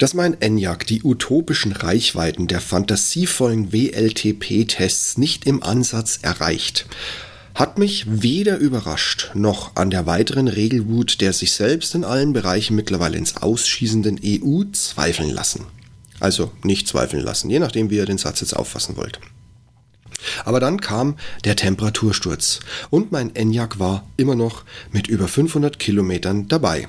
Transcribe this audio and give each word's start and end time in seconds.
Dass 0.00 0.14
mein 0.14 0.40
ENIAC 0.40 0.86
die 0.86 1.02
utopischen 1.02 1.72
Reichweiten 1.72 2.46
der 2.46 2.62
fantasievollen 2.62 3.70
WLTP-Tests 3.70 5.18
nicht 5.18 5.46
im 5.46 5.62
Ansatz 5.62 6.20
erreicht, 6.22 6.86
hat 7.54 7.76
mich 7.76 8.06
weder 8.08 8.56
überrascht 8.56 9.32
noch 9.34 9.76
an 9.76 9.90
der 9.90 10.06
weiteren 10.06 10.48
Regelwut 10.48 11.20
der 11.20 11.34
sich 11.34 11.52
selbst 11.52 11.94
in 11.94 12.04
allen 12.04 12.32
Bereichen 12.32 12.76
mittlerweile 12.76 13.18
ins 13.18 13.36
Ausschießenden 13.36 14.18
EU 14.24 14.62
zweifeln 14.72 15.28
lassen. 15.28 15.66
Also 16.18 16.50
nicht 16.64 16.88
zweifeln 16.88 17.22
lassen, 17.22 17.50
je 17.50 17.58
nachdem 17.58 17.90
wie 17.90 17.96
ihr 17.96 18.06
den 18.06 18.16
Satz 18.16 18.40
jetzt 18.40 18.56
auffassen 18.56 18.96
wollt. 18.96 19.20
Aber 20.46 20.60
dann 20.60 20.80
kam 20.80 21.16
der 21.44 21.56
Temperatursturz 21.56 22.60
und 22.88 23.12
mein 23.12 23.36
ENIAC 23.36 23.78
war 23.78 24.08
immer 24.16 24.34
noch 24.34 24.64
mit 24.92 25.08
über 25.08 25.28
500 25.28 25.78
Kilometern 25.78 26.48
dabei. 26.48 26.88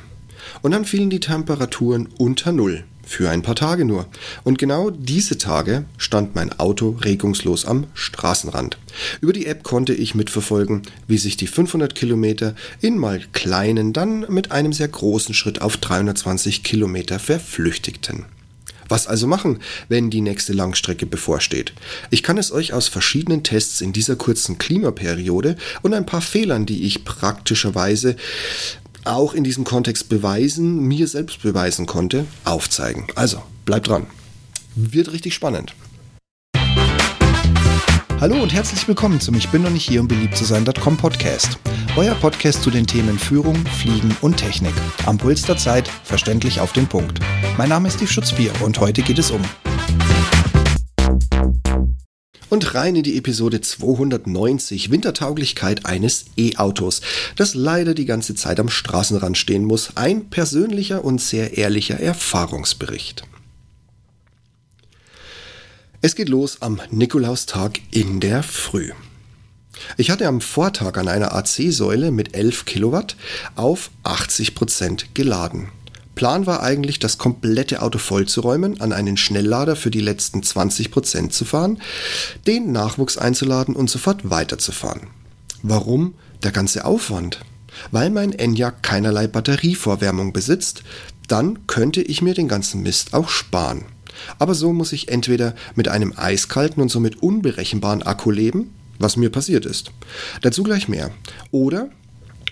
Und 0.61 0.71
dann 0.71 0.85
fielen 0.85 1.09
die 1.09 1.19
Temperaturen 1.19 2.07
unter 2.17 2.53
Null. 2.53 2.85
Für 3.11 3.29
ein 3.29 3.41
paar 3.41 3.55
Tage 3.55 3.83
nur. 3.83 4.07
Und 4.45 4.57
genau 4.57 4.89
diese 4.89 5.37
Tage 5.37 5.83
stand 5.97 6.33
mein 6.33 6.57
Auto 6.59 6.91
regungslos 7.03 7.65
am 7.65 7.87
Straßenrand. 7.93 8.77
Über 9.19 9.33
die 9.33 9.47
App 9.47 9.63
konnte 9.63 9.93
ich 9.93 10.15
mitverfolgen, 10.15 10.83
wie 11.07 11.17
sich 11.17 11.35
die 11.35 11.47
500 11.47 11.93
Kilometer 11.93 12.55
in 12.79 12.97
mal 12.97 13.21
kleinen, 13.33 13.91
dann 13.91 14.25
mit 14.29 14.53
einem 14.53 14.71
sehr 14.71 14.87
großen 14.87 15.35
Schritt 15.35 15.61
auf 15.61 15.75
320 15.75 16.63
Kilometer 16.63 17.19
verflüchtigten. 17.19 18.23
Was 18.87 19.07
also 19.07 19.27
machen, 19.27 19.59
wenn 19.89 20.09
die 20.09 20.21
nächste 20.21 20.53
Langstrecke 20.53 21.05
bevorsteht? 21.05 21.73
Ich 22.11 22.23
kann 22.23 22.37
es 22.37 22.53
euch 22.53 22.71
aus 22.71 22.87
verschiedenen 22.87 23.43
Tests 23.43 23.81
in 23.81 23.91
dieser 23.91 24.15
kurzen 24.15 24.57
Klimaperiode 24.57 25.57
und 25.81 25.93
ein 25.93 26.05
paar 26.05 26.21
Fehlern, 26.21 26.65
die 26.65 26.83
ich 26.83 27.03
praktischerweise 27.03 28.15
auch 29.05 29.33
in 29.33 29.43
diesem 29.43 29.63
Kontext 29.63 30.09
beweisen, 30.09 30.87
mir 30.87 31.07
selbst 31.07 31.41
beweisen 31.41 31.85
konnte, 31.85 32.25
aufzeigen. 32.43 33.07
Also, 33.15 33.41
bleibt 33.65 33.87
dran. 33.87 34.07
Wird 34.75 35.11
richtig 35.11 35.33
spannend. 35.33 35.75
Hallo 38.19 38.39
und 38.41 38.53
herzlich 38.53 38.87
willkommen 38.87 39.19
zum 39.19 39.33
Ich 39.35 39.49
bin 39.49 39.63
noch 39.63 39.71
nicht 39.71 39.87
hier, 39.87 39.99
um 39.99 40.07
beliebt 40.07 40.37
zu 40.37 40.45
sein.com 40.45 40.95
Podcast. 40.95 41.57
Euer 41.95 42.13
Podcast 42.13 42.61
zu 42.61 42.69
den 42.69 42.85
Themen 42.85 43.17
Führung, 43.17 43.55
Fliegen 43.65 44.15
und 44.21 44.37
Technik. 44.37 44.73
Am 45.07 45.17
Puls 45.17 45.41
der 45.41 45.57
Zeit, 45.57 45.87
verständlich 46.03 46.59
auf 46.59 46.71
den 46.71 46.85
Punkt. 46.85 47.19
Mein 47.57 47.69
Name 47.69 47.87
ist 47.87 47.95
Steve 47.95 48.11
Schutzbier 48.11 48.51
und 48.61 48.79
heute 48.79 49.01
geht 49.01 49.17
es 49.17 49.31
um 49.31 49.41
und 52.51 52.75
rein 52.75 52.97
in 52.97 53.03
die 53.03 53.17
Episode 53.17 53.61
290 53.61 54.91
Wintertauglichkeit 54.91 55.85
eines 55.85 56.25
E-Autos, 56.35 57.01
das 57.37 57.55
leider 57.55 57.93
die 57.93 58.05
ganze 58.05 58.35
Zeit 58.35 58.59
am 58.59 58.69
Straßenrand 58.69 59.37
stehen 59.37 59.63
muss. 59.63 59.95
Ein 59.95 60.29
persönlicher 60.29 61.05
und 61.05 61.21
sehr 61.21 61.57
ehrlicher 61.57 61.99
Erfahrungsbericht. 61.99 63.23
Es 66.01 66.15
geht 66.15 66.27
los 66.27 66.61
am 66.61 66.81
Nikolaustag 66.89 67.79
in 67.89 68.19
der 68.19 68.43
Früh. 68.43 68.91
Ich 69.95 70.11
hatte 70.11 70.27
am 70.27 70.41
Vortag 70.41 70.97
an 70.97 71.07
einer 71.07 71.33
AC-Säule 71.33 72.11
mit 72.11 72.35
11 72.35 72.65
Kilowatt 72.65 73.15
auf 73.55 73.91
80 74.03 74.55
Prozent 74.55 75.15
geladen. 75.15 75.69
Plan 76.21 76.45
war 76.45 76.61
eigentlich, 76.61 76.99
das 76.99 77.17
komplette 77.17 77.81
Auto 77.81 77.97
vollzuräumen, 77.97 78.79
an 78.79 78.93
einen 78.93 79.17
Schnelllader 79.17 79.75
für 79.75 79.89
die 79.89 80.01
letzten 80.01 80.41
20% 80.41 81.31
zu 81.31 81.45
fahren, 81.45 81.81
den 82.45 82.71
Nachwuchs 82.71 83.17
einzuladen 83.17 83.75
und 83.75 83.89
sofort 83.89 84.29
weiterzufahren. 84.29 85.07
Warum 85.63 86.13
der 86.43 86.51
ganze 86.51 86.85
Aufwand? 86.85 87.39
Weil 87.89 88.11
mein 88.11 88.33
Enyaq 88.33 88.83
keinerlei 88.83 89.25
Batterievorwärmung 89.25 90.31
besitzt, 90.31 90.83
dann 91.27 91.65
könnte 91.65 92.03
ich 92.03 92.21
mir 92.21 92.35
den 92.35 92.47
ganzen 92.47 92.83
Mist 92.83 93.15
auch 93.15 93.29
sparen. 93.29 93.85
Aber 94.37 94.53
so 94.53 94.73
muss 94.73 94.93
ich 94.93 95.09
entweder 95.09 95.55
mit 95.73 95.87
einem 95.87 96.13
eiskalten 96.15 96.83
und 96.83 96.89
somit 96.89 97.23
unberechenbaren 97.23 98.03
Akku 98.03 98.29
leben, 98.29 98.75
was 98.99 99.17
mir 99.17 99.31
passiert 99.31 99.65
ist. 99.65 99.91
Dazu 100.43 100.61
gleich 100.61 100.87
mehr. 100.87 101.09
Oder 101.49 101.89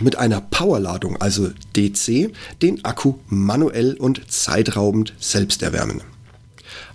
mit 0.01 0.17
einer 0.17 0.41
Powerladung, 0.41 1.19
also 1.21 1.49
DC, 1.75 2.31
den 2.61 2.83
Akku 2.85 3.15
manuell 3.27 3.95
und 3.95 4.31
zeitraubend 4.31 5.13
selbst 5.19 5.61
erwärmen. 5.61 6.01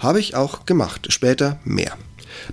Habe 0.00 0.20
ich 0.20 0.34
auch 0.34 0.66
gemacht, 0.66 1.06
später 1.10 1.58
mehr. 1.64 1.96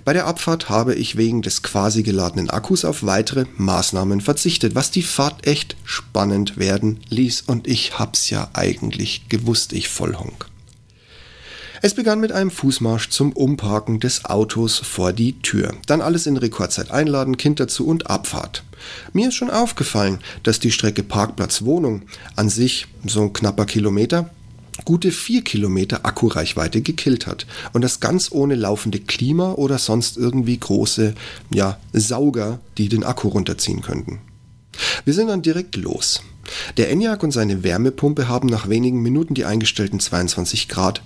Bei 0.04 0.12
der 0.12 0.26
Abfahrt 0.26 0.68
habe 0.68 0.94
ich 0.94 1.16
wegen 1.16 1.42
des 1.42 1.62
quasi 1.62 2.02
geladenen 2.02 2.50
Akkus 2.50 2.84
auf 2.84 3.04
weitere 3.04 3.46
Maßnahmen 3.56 4.20
verzichtet, 4.20 4.74
was 4.74 4.90
die 4.90 5.02
Fahrt 5.02 5.46
echt 5.46 5.76
spannend 5.84 6.56
werden 6.56 7.00
ließ 7.08 7.42
und 7.42 7.66
ich 7.66 7.98
hab's 7.98 8.30
ja 8.30 8.48
eigentlich 8.52 9.28
gewusst, 9.28 9.72
ich 9.72 9.88
Vollhonk. 9.88 10.51
Es 11.84 11.94
begann 11.94 12.20
mit 12.20 12.30
einem 12.30 12.52
Fußmarsch 12.52 13.10
zum 13.10 13.32
Umparken 13.32 13.98
des 13.98 14.24
Autos 14.24 14.78
vor 14.78 15.12
die 15.12 15.40
Tür. 15.40 15.74
Dann 15.86 16.00
alles 16.00 16.28
in 16.28 16.36
Rekordzeit 16.36 16.92
einladen, 16.92 17.36
Kind 17.36 17.58
dazu 17.58 17.88
und 17.88 18.08
Abfahrt. 18.08 18.62
Mir 19.12 19.28
ist 19.28 19.34
schon 19.34 19.50
aufgefallen, 19.50 20.20
dass 20.44 20.60
die 20.60 20.70
Strecke 20.70 21.02
Parkplatz-Wohnung 21.02 22.02
an 22.36 22.48
sich 22.48 22.86
so 23.04 23.22
ein 23.22 23.32
knapper 23.32 23.66
Kilometer 23.66 24.30
gute 24.84 25.10
vier 25.10 25.42
Kilometer 25.42 26.06
Akkureichweite 26.06 26.82
gekillt 26.82 27.26
hat. 27.26 27.46
Und 27.72 27.82
das 27.82 27.98
ganz 27.98 28.30
ohne 28.30 28.54
laufende 28.54 29.00
Klima 29.00 29.54
oder 29.54 29.78
sonst 29.78 30.16
irgendwie 30.16 30.58
große, 30.58 31.14
ja, 31.52 31.80
Sauger, 31.92 32.60
die 32.78 32.88
den 32.90 33.02
Akku 33.02 33.26
runterziehen 33.26 33.82
könnten. 33.82 34.20
Wir 35.04 35.14
sind 35.14 35.26
dann 35.26 35.42
direkt 35.42 35.74
los. 35.74 36.22
Der 36.76 36.90
ENIAC 36.90 37.22
und 37.22 37.30
seine 37.30 37.62
Wärmepumpe 37.62 38.28
haben 38.28 38.48
nach 38.48 38.68
wenigen 38.68 39.02
Minuten 39.02 39.34
die 39.34 39.44
eingestellten 39.44 40.00
22 40.00 40.68
Grad 40.68 41.02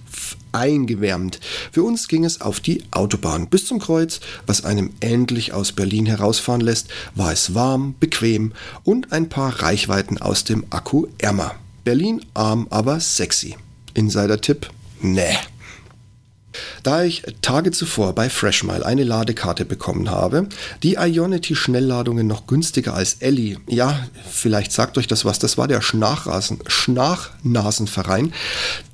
eingewärmt. 0.53 1.41
Für 1.73 1.83
uns 1.83 2.09
ging 2.09 2.25
es 2.25 2.41
auf 2.41 2.61
die 2.61 2.85
Autobahn. 2.91 3.49
Bis 3.49 3.67
zum 3.67 3.79
Kreuz, 3.79 4.21
was 4.47 4.65
einem 4.65 4.91
endlich 5.01 5.53
aus 5.53 5.73
Berlin 5.73 6.07
herausfahren 6.07 6.61
lässt, 6.61 6.89
war 7.15 7.33
es 7.33 7.55
warm, 7.55 7.95
bequem 8.01 8.53
und 8.85 9.13
ein 9.13 9.29
paar 9.29 9.63
Reichweiten 9.63 10.19
aus 10.19 10.45
dem 10.45 10.65
Akku 10.71 11.07
ärmer. 11.19 11.55
Berlin 11.85 12.25
arm, 12.35 12.67
aber 12.71 13.01
sexy. 13.01 13.57
Insider-Tipp? 13.95 14.71
Nee. 15.03 15.37
Da 16.83 17.05
ich 17.05 17.23
Tage 17.43 17.71
zuvor 17.71 18.15
bei 18.15 18.31
Freshmile 18.31 18.85
eine 18.85 19.05
Ladekarte 19.05 19.65
bekommen 19.65 20.11
habe, 20.11 20.49
die 20.83 20.95
Ionity 20.95 21.55
Schnellladungen 21.55 22.27
noch 22.27 22.47
günstiger 22.47 22.95
als 22.95 23.15
Ellie, 23.15 23.59
ja, 23.69 24.07
vielleicht 24.31 24.73
sagt 24.73 24.99
euch 24.99 25.07
das 25.07 25.25
was, 25.25 25.39
das 25.39 25.57
war 25.59 25.69
der 25.69 25.83
Schnachnasenverein. 25.83 28.33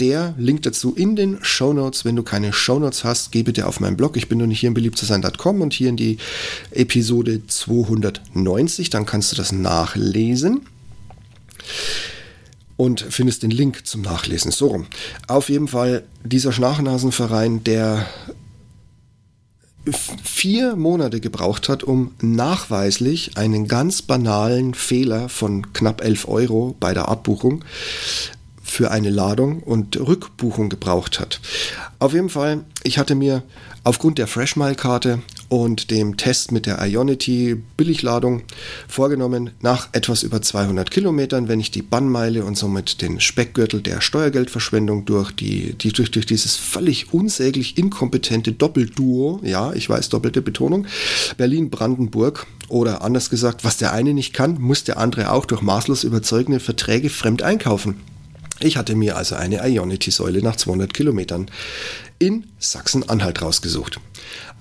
Der 0.00 0.34
Link 0.38 0.62
dazu 0.62 0.94
in 0.94 1.16
den 1.16 1.38
Shownotes. 1.42 2.04
Wenn 2.04 2.16
du 2.16 2.22
keine 2.22 2.52
Shownotes 2.52 3.04
hast, 3.04 3.32
geh 3.32 3.42
bitte 3.42 3.66
auf 3.66 3.80
meinen 3.80 3.96
Blog, 3.96 4.16
ich 4.16 4.28
bin 4.28 4.38
nur 4.38 4.46
nicht 4.46 4.60
hier 4.60 4.68
in 4.68 4.74
beliebt 4.74 4.98
zu 4.98 5.06
sein.com 5.06 5.60
und 5.60 5.72
hier 5.72 5.88
in 5.88 5.96
die 5.96 6.18
Episode 6.70 7.44
290, 7.46 8.90
dann 8.90 9.06
kannst 9.06 9.32
du 9.32 9.36
das 9.36 9.52
nachlesen 9.52 10.66
und 12.76 13.00
findest 13.00 13.42
den 13.42 13.50
Link 13.50 13.86
zum 13.86 14.02
Nachlesen. 14.02 14.50
So 14.50 14.68
rum. 14.68 14.86
Auf 15.28 15.48
jeden 15.48 15.68
Fall 15.68 16.04
dieser 16.24 16.52
Schnachnasenverein, 16.52 17.64
der 17.64 18.06
vier 20.22 20.76
Monate 20.76 21.20
gebraucht 21.20 21.68
hat, 21.68 21.82
um 21.82 22.12
nachweislich 22.20 23.36
einen 23.36 23.66
ganz 23.66 24.02
banalen 24.02 24.74
Fehler 24.74 25.28
von 25.28 25.72
knapp 25.72 26.02
11 26.02 26.28
Euro 26.28 26.76
bei 26.78 26.94
der 26.94 27.08
Abbuchung 27.08 27.64
für 28.72 28.90
eine 28.90 29.10
Ladung 29.10 29.62
und 29.62 30.00
Rückbuchung 30.00 30.70
gebraucht 30.70 31.20
hat. 31.20 31.40
Auf 31.98 32.14
jeden 32.14 32.30
Fall, 32.30 32.64
ich 32.82 32.96
hatte 32.96 33.14
mir 33.14 33.42
aufgrund 33.84 34.16
der 34.16 34.26
Freshmile-Karte 34.26 35.20
und 35.50 35.90
dem 35.90 36.16
Test 36.16 36.52
mit 36.52 36.64
der 36.64 36.82
Ionity 36.82 37.62
Billigladung 37.76 38.42
vorgenommen, 38.88 39.50
nach 39.60 39.90
etwas 39.92 40.22
über 40.22 40.40
200 40.40 40.90
Kilometern, 40.90 41.48
wenn 41.48 41.60
ich 41.60 41.70
die 41.70 41.82
Bannmeile 41.82 42.46
und 42.46 42.56
somit 42.56 43.02
den 43.02 43.20
Speckgürtel 43.20 43.82
der 43.82 44.00
Steuergeldverschwendung 44.00 45.04
durch, 45.04 45.32
die, 45.32 45.74
die, 45.74 45.92
durch, 45.92 46.10
durch 46.10 46.24
dieses 46.24 46.56
völlig 46.56 47.12
unsäglich 47.12 47.76
inkompetente 47.76 48.52
Doppelduo, 48.52 49.40
ja, 49.42 49.74
ich 49.74 49.90
weiß, 49.90 50.08
doppelte 50.08 50.40
Betonung, 50.40 50.86
Berlin-Brandenburg 51.36 52.46
oder 52.68 53.02
anders 53.02 53.28
gesagt, 53.28 53.64
was 53.64 53.76
der 53.76 53.92
eine 53.92 54.14
nicht 54.14 54.32
kann, 54.32 54.58
muss 54.58 54.84
der 54.84 54.96
andere 54.96 55.30
auch 55.30 55.44
durch 55.44 55.60
maßlos 55.60 56.04
überzeugende 56.04 56.58
Verträge 56.58 57.10
fremd 57.10 57.42
einkaufen. 57.42 57.96
Ich 58.62 58.76
hatte 58.76 58.94
mir 58.94 59.16
also 59.16 59.34
eine 59.34 59.66
Ionity-Säule 59.66 60.42
nach 60.42 60.56
200 60.56 60.94
Kilometern 60.94 61.50
in 62.18 62.46
Sachsen-Anhalt 62.58 63.42
rausgesucht. 63.42 63.98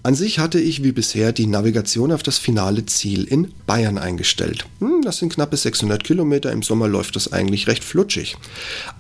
An 0.04 0.16
sich 0.16 0.40
hatte 0.40 0.60
ich 0.60 0.84
wie 0.84 0.94
bisher 0.94 1.32
die 1.32 1.46
Navigation 1.46 2.12
auf 2.12 2.24
das 2.24 2.40
finale 2.40 2.88
Ziel 2.88 3.24
in 3.24 3.54
Bayern 3.68 4.00
eingestellt. 4.00 4.66
Hm, 4.80 5.04
das 5.04 5.20
sind 5.20 5.32
knappe 5.32 5.56
600 5.56 6.04
Kilometer, 6.04 6.52
im 6.52 6.64
Sommer 6.64 6.88
läuft 6.88 7.16
das 7.16 7.32
eigentlich 7.32 7.68
recht 7.68 7.84
flutschig. 7.84 8.36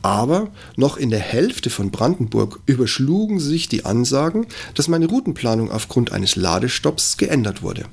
Aber 0.04 0.52
noch 0.76 0.98
in 0.98 1.10
der 1.10 1.20
Hälfte 1.20 1.72
von 1.72 1.90
Brandenburg 1.90 2.60
überschlugen 2.68 3.40
sich 3.40 3.68
die 3.68 3.84
Ansagen, 3.84 4.46
dass 4.76 4.88
meine 4.90 5.08
Routenplanung 5.08 5.72
aufgrund 5.72 6.12
eines 6.12 6.36
Ladestopps 6.36 7.18
geändert 7.18 7.64
wurde. 7.64 7.86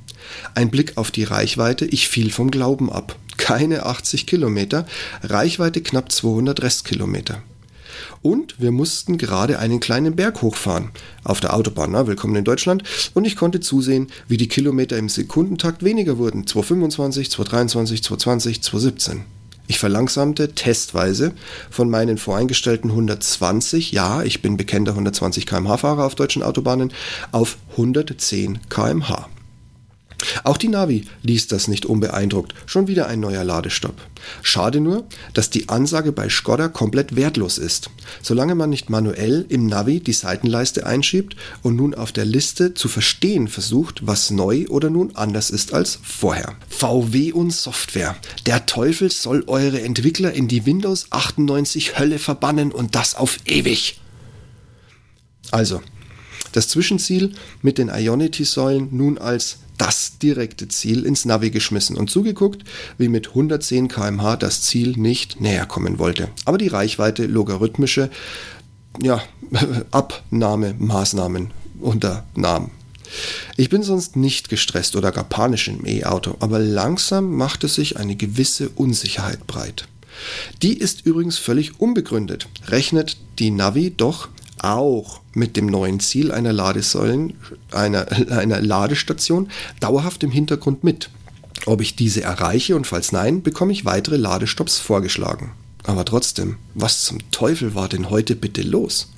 Ein 0.55 0.71
Blick 0.71 0.99
auf 0.99 1.11
die 1.11 1.25
Reichweite, 1.25 1.87
ich 1.87 2.09
fiel 2.09 2.31
vom 2.31 2.51
Glauben 2.51 2.93
ab. 2.93 3.17
Keine 3.39 3.87
80 3.87 4.27
Kilometer, 4.27 4.87
Reichweite 5.23 5.81
knapp 5.81 6.13
200 6.13 6.61
Restkilometer. 6.61 7.43
Und 8.23 8.61
wir 8.61 8.71
mussten 8.71 9.19
gerade 9.19 9.59
einen 9.59 9.81
kleinen 9.81 10.17
Berg 10.17 10.43
hochfahren. 10.43 10.91
Auf 11.25 11.41
der 11.41 11.55
Autobahn, 11.55 11.93
na, 11.93 12.07
willkommen 12.07 12.37
in 12.37 12.45
Deutschland. 12.45 12.83
Und 13.15 13.25
ich 13.25 13.37
konnte 13.37 13.61
zusehen, 13.61 14.09
wie 14.29 14.37
die 14.37 14.49
Kilometer 14.49 14.97
im 14.97 15.09
Sekundentakt 15.09 15.83
weniger 15.83 16.19
wurden. 16.19 16.47
225, 16.47 17.31
223, 17.31 18.03
220, 18.03 18.63
217. 18.63 19.25
Ich 19.71 19.79
verlangsamte 19.79 20.55
testweise 20.55 21.33
von 21.71 21.91
meinen 21.91 22.17
voreingestellten 22.17 22.91
120, 22.91 23.93
ja, 23.93 24.23
ich 24.23 24.41
bin 24.41 24.57
bekennter 24.57 24.93
120 24.93 25.45
km/h 25.45 25.77
Fahrer 25.77 26.07
auf 26.07 26.15
deutschen 26.15 26.43
Autobahnen, 26.43 26.91
auf 27.33 27.59
110 27.77 28.61
km/h. 28.71 29.29
Auch 30.43 30.57
die 30.57 30.69
Navi 30.69 31.05
ließ 31.23 31.47
das 31.47 31.69
nicht 31.69 31.87
unbeeindruckt. 31.87 32.55
Schon 32.67 32.89
wieder 32.89 33.07
ein 33.07 33.21
neuer 33.21 33.45
Ladestopp. 33.45 33.95
Schade 34.43 34.81
nur, 34.81 35.07
dass 35.33 35.51
die 35.51 35.69
Ansage 35.69 36.13
bei 36.13 36.29
Skoda 36.29 36.69
komplett 36.69 37.15
wertlos 37.15 37.59
ist. 37.59 37.91
Solange 38.23 38.55
man 38.55 38.71
nicht 38.71 38.91
manuell 38.91 39.47
im 39.49 39.67
Navi 39.67 40.01
die 40.01 40.13
Seitenleiste 40.13 40.87
einschiebt 40.87 41.37
und 41.63 41.77
nun 41.77 41.95
auf 41.95 42.13
der 42.13 42.25
Liste 42.25 42.75
zu 42.75 42.89
verstehen 42.89 43.49
versucht, 43.49 44.07
was 44.07 44.31
neu 44.31 44.67
oder 44.69 44.91
nun 44.91 45.15
anders 45.15 45.51
ist 45.51 45.73
als 45.73 45.99
vorher. 46.03 46.57
VW 46.69 47.33
und 47.33 47.53
Software. 47.53 48.17
Der 48.47 48.67
Teufel 48.67 49.11
soll 49.11 49.45
eure 49.47 49.81
Entwickler 49.81 50.33
in 50.33 50.49
die 50.49 50.67
Windows 50.67 51.07
98 51.11 51.99
Hölle 51.99 52.19
verbannen 52.19 52.73
und 52.73 52.95
das 52.95 53.15
auf 53.15 53.39
ewig. 53.47 54.01
Also, 55.51 55.81
das 56.53 56.69
Zwischenziel 56.69 57.33
mit 57.63 57.79
den 57.79 57.89
Ionity-Säulen 57.89 58.89
nun 58.91 59.19
als 59.19 59.59
das 59.79 60.19
direkte 60.19 60.69
Ziel 60.69 61.05
ins 61.05 61.25
Navi 61.25 61.51
geschmissen 61.51 61.97
und 61.97 62.11
zugeguckt, 62.11 62.65
wie 62.99 63.09
mit 63.09 63.29
110 63.29 63.89
km/h 63.89 64.37
das 64.37 64.63
Ziel 64.63 64.93
nicht 64.97 65.41
näher 65.41 65.67
kommen 65.67 65.99
wollte. 65.99 66.29
Aber 66.45 66.59
die 66.59 66.69
Reichweite 66.69 67.27
logarithmische 67.27 68.11
ja, 69.01 69.23
Abnahmemaßnahmen 69.91 71.53
unternahm. 71.81 72.71
Ich 73.57 73.71
bin 73.71 73.83
sonst 73.83 74.17
nicht 74.17 74.49
gestresst 74.49 74.97
oder 74.97 75.13
gar 75.13 75.25
panisch 75.25 75.69
im 75.69 75.87
E-Auto, 75.87 76.37
aber 76.41 76.59
langsam 76.59 77.35
machte 77.35 77.69
sich 77.69 77.97
eine 77.97 78.17
gewisse 78.17 78.69
Unsicherheit 78.69 79.47
breit. 79.47 79.89
Die 80.63 80.77
ist 80.77 81.07
übrigens 81.07 81.39
völlig 81.39 81.81
unbegründet, 81.81 82.49
rechnet 82.67 83.17
die 83.39 83.51
Navi 83.51 83.93
doch 83.97 84.29
auch 84.65 85.21
mit 85.35 85.57
dem 85.57 85.67
neuen 85.67 86.01
Ziel 86.01 86.33
einer 86.33 86.53
Ladesäulen, 86.53 87.35
einer, 87.73 88.07
einer 88.31 88.61
Ladestation 88.61 89.51
dauerhaft 89.81 90.23
im 90.23 90.31
Hintergrund 90.31 90.85
mit. 90.85 91.11
Ob 91.67 91.81
ich 91.81 91.97
diese 91.97 92.23
erreiche 92.23 92.77
und 92.77 92.87
falls 92.87 93.13
nein, 93.13 93.43
bekomme 93.43 93.73
ich 93.73 93.85
weitere 93.85 94.17
Ladestops 94.17 94.79
vorgeschlagen. 94.79 95.53
Aber 95.85 96.05
trotzdem, 96.05 96.57
was 96.75 97.03
zum 97.03 97.19
Teufel 97.31 97.75
war 97.75 97.89
denn 97.89 98.11
heute 98.11 98.37
bitte 98.37 98.63
los? 98.63 99.09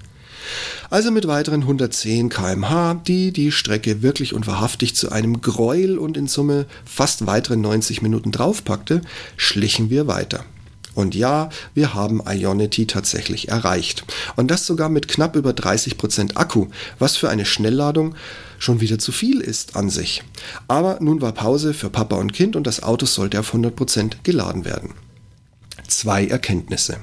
Also 0.89 1.11
mit 1.11 1.27
weiteren 1.29 1.63
110 1.63 2.29
km/h, 2.29 2.95
die 3.07 3.33
die 3.33 3.53
Strecke 3.53 4.03
wirklich 4.03 4.35
und 4.35 4.47
wahrhaftig 4.47 4.97
zu 4.97 5.11
einem 5.13 5.41
Gräuel 5.41 5.99
und 5.99 6.17
in 6.17 6.27
Summe 6.27 6.67
fast 6.85 7.27
weitere 7.27 7.57
90 7.57 8.03
Minuten 8.03 8.33
draufpackte, 8.33 9.03
schlichen 9.37 9.91
wir 9.91 10.07
weiter. 10.07 10.45
Und 11.01 11.15
ja, 11.15 11.49
wir 11.75 11.95
haben 11.95 12.23
Ionity 12.27 12.87
tatsächlich 12.87 13.49
erreicht. 13.49 14.05
Und 14.37 14.51
das 14.51 14.67
sogar 14.67 14.91
mit 14.91 15.09
knapp 15.09 15.35
über 15.35 15.53
30% 15.53 16.37
Akku, 16.37 16.67
was 16.99 17.17
für 17.17 17.31
eine 17.31 17.47
Schnellladung 17.47 18.15
schon 18.59 18.83
wieder 18.83 18.99
zu 18.99 19.11
viel 19.11 19.41
ist 19.41 19.77
an 19.77 19.89
sich. 19.89 20.23
Aber 20.69 20.99
nun 21.01 21.23
war 21.23 21.33
Pause 21.33 21.73
für 21.73 21.89
Papa 21.89 22.17
und 22.17 22.35
Kind 22.35 22.55
und 22.55 22.67
das 22.67 22.83
Auto 22.83 23.07
sollte 23.07 23.41
auf 23.41 23.55
100% 23.55 24.17
geladen 24.23 24.67
werden. 24.67 24.93
Zwei 25.89 26.27
Erkenntnisse. 26.27 26.99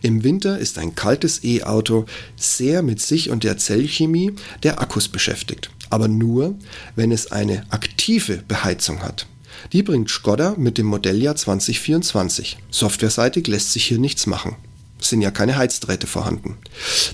Im 0.00 0.24
Winter 0.24 0.58
ist 0.58 0.78
ein 0.78 0.94
kaltes 0.94 1.44
E-Auto 1.44 2.06
sehr 2.36 2.82
mit 2.82 3.02
sich 3.02 3.28
und 3.28 3.44
der 3.44 3.58
Zellchemie 3.58 4.32
der 4.62 4.80
Akkus 4.80 5.08
beschäftigt. 5.08 5.70
Aber 5.90 6.08
nur, 6.08 6.54
wenn 6.94 7.12
es 7.12 7.30
eine 7.30 7.66
aktive 7.70 8.38
Beheizung 8.48 9.02
hat. 9.02 9.26
Die 9.72 9.82
bringt 9.82 10.10
Skoda 10.10 10.54
mit 10.56 10.78
dem 10.78 10.86
Modelljahr 10.86 11.36
2024. 11.36 12.58
Softwareseitig 12.70 13.46
lässt 13.46 13.72
sich 13.72 13.84
hier 13.84 13.98
nichts 13.98 14.26
machen. 14.26 14.56
Es 14.98 15.10
sind 15.10 15.20
ja 15.20 15.30
keine 15.30 15.56
Heizdrähte 15.56 16.06
vorhanden. 16.06 16.56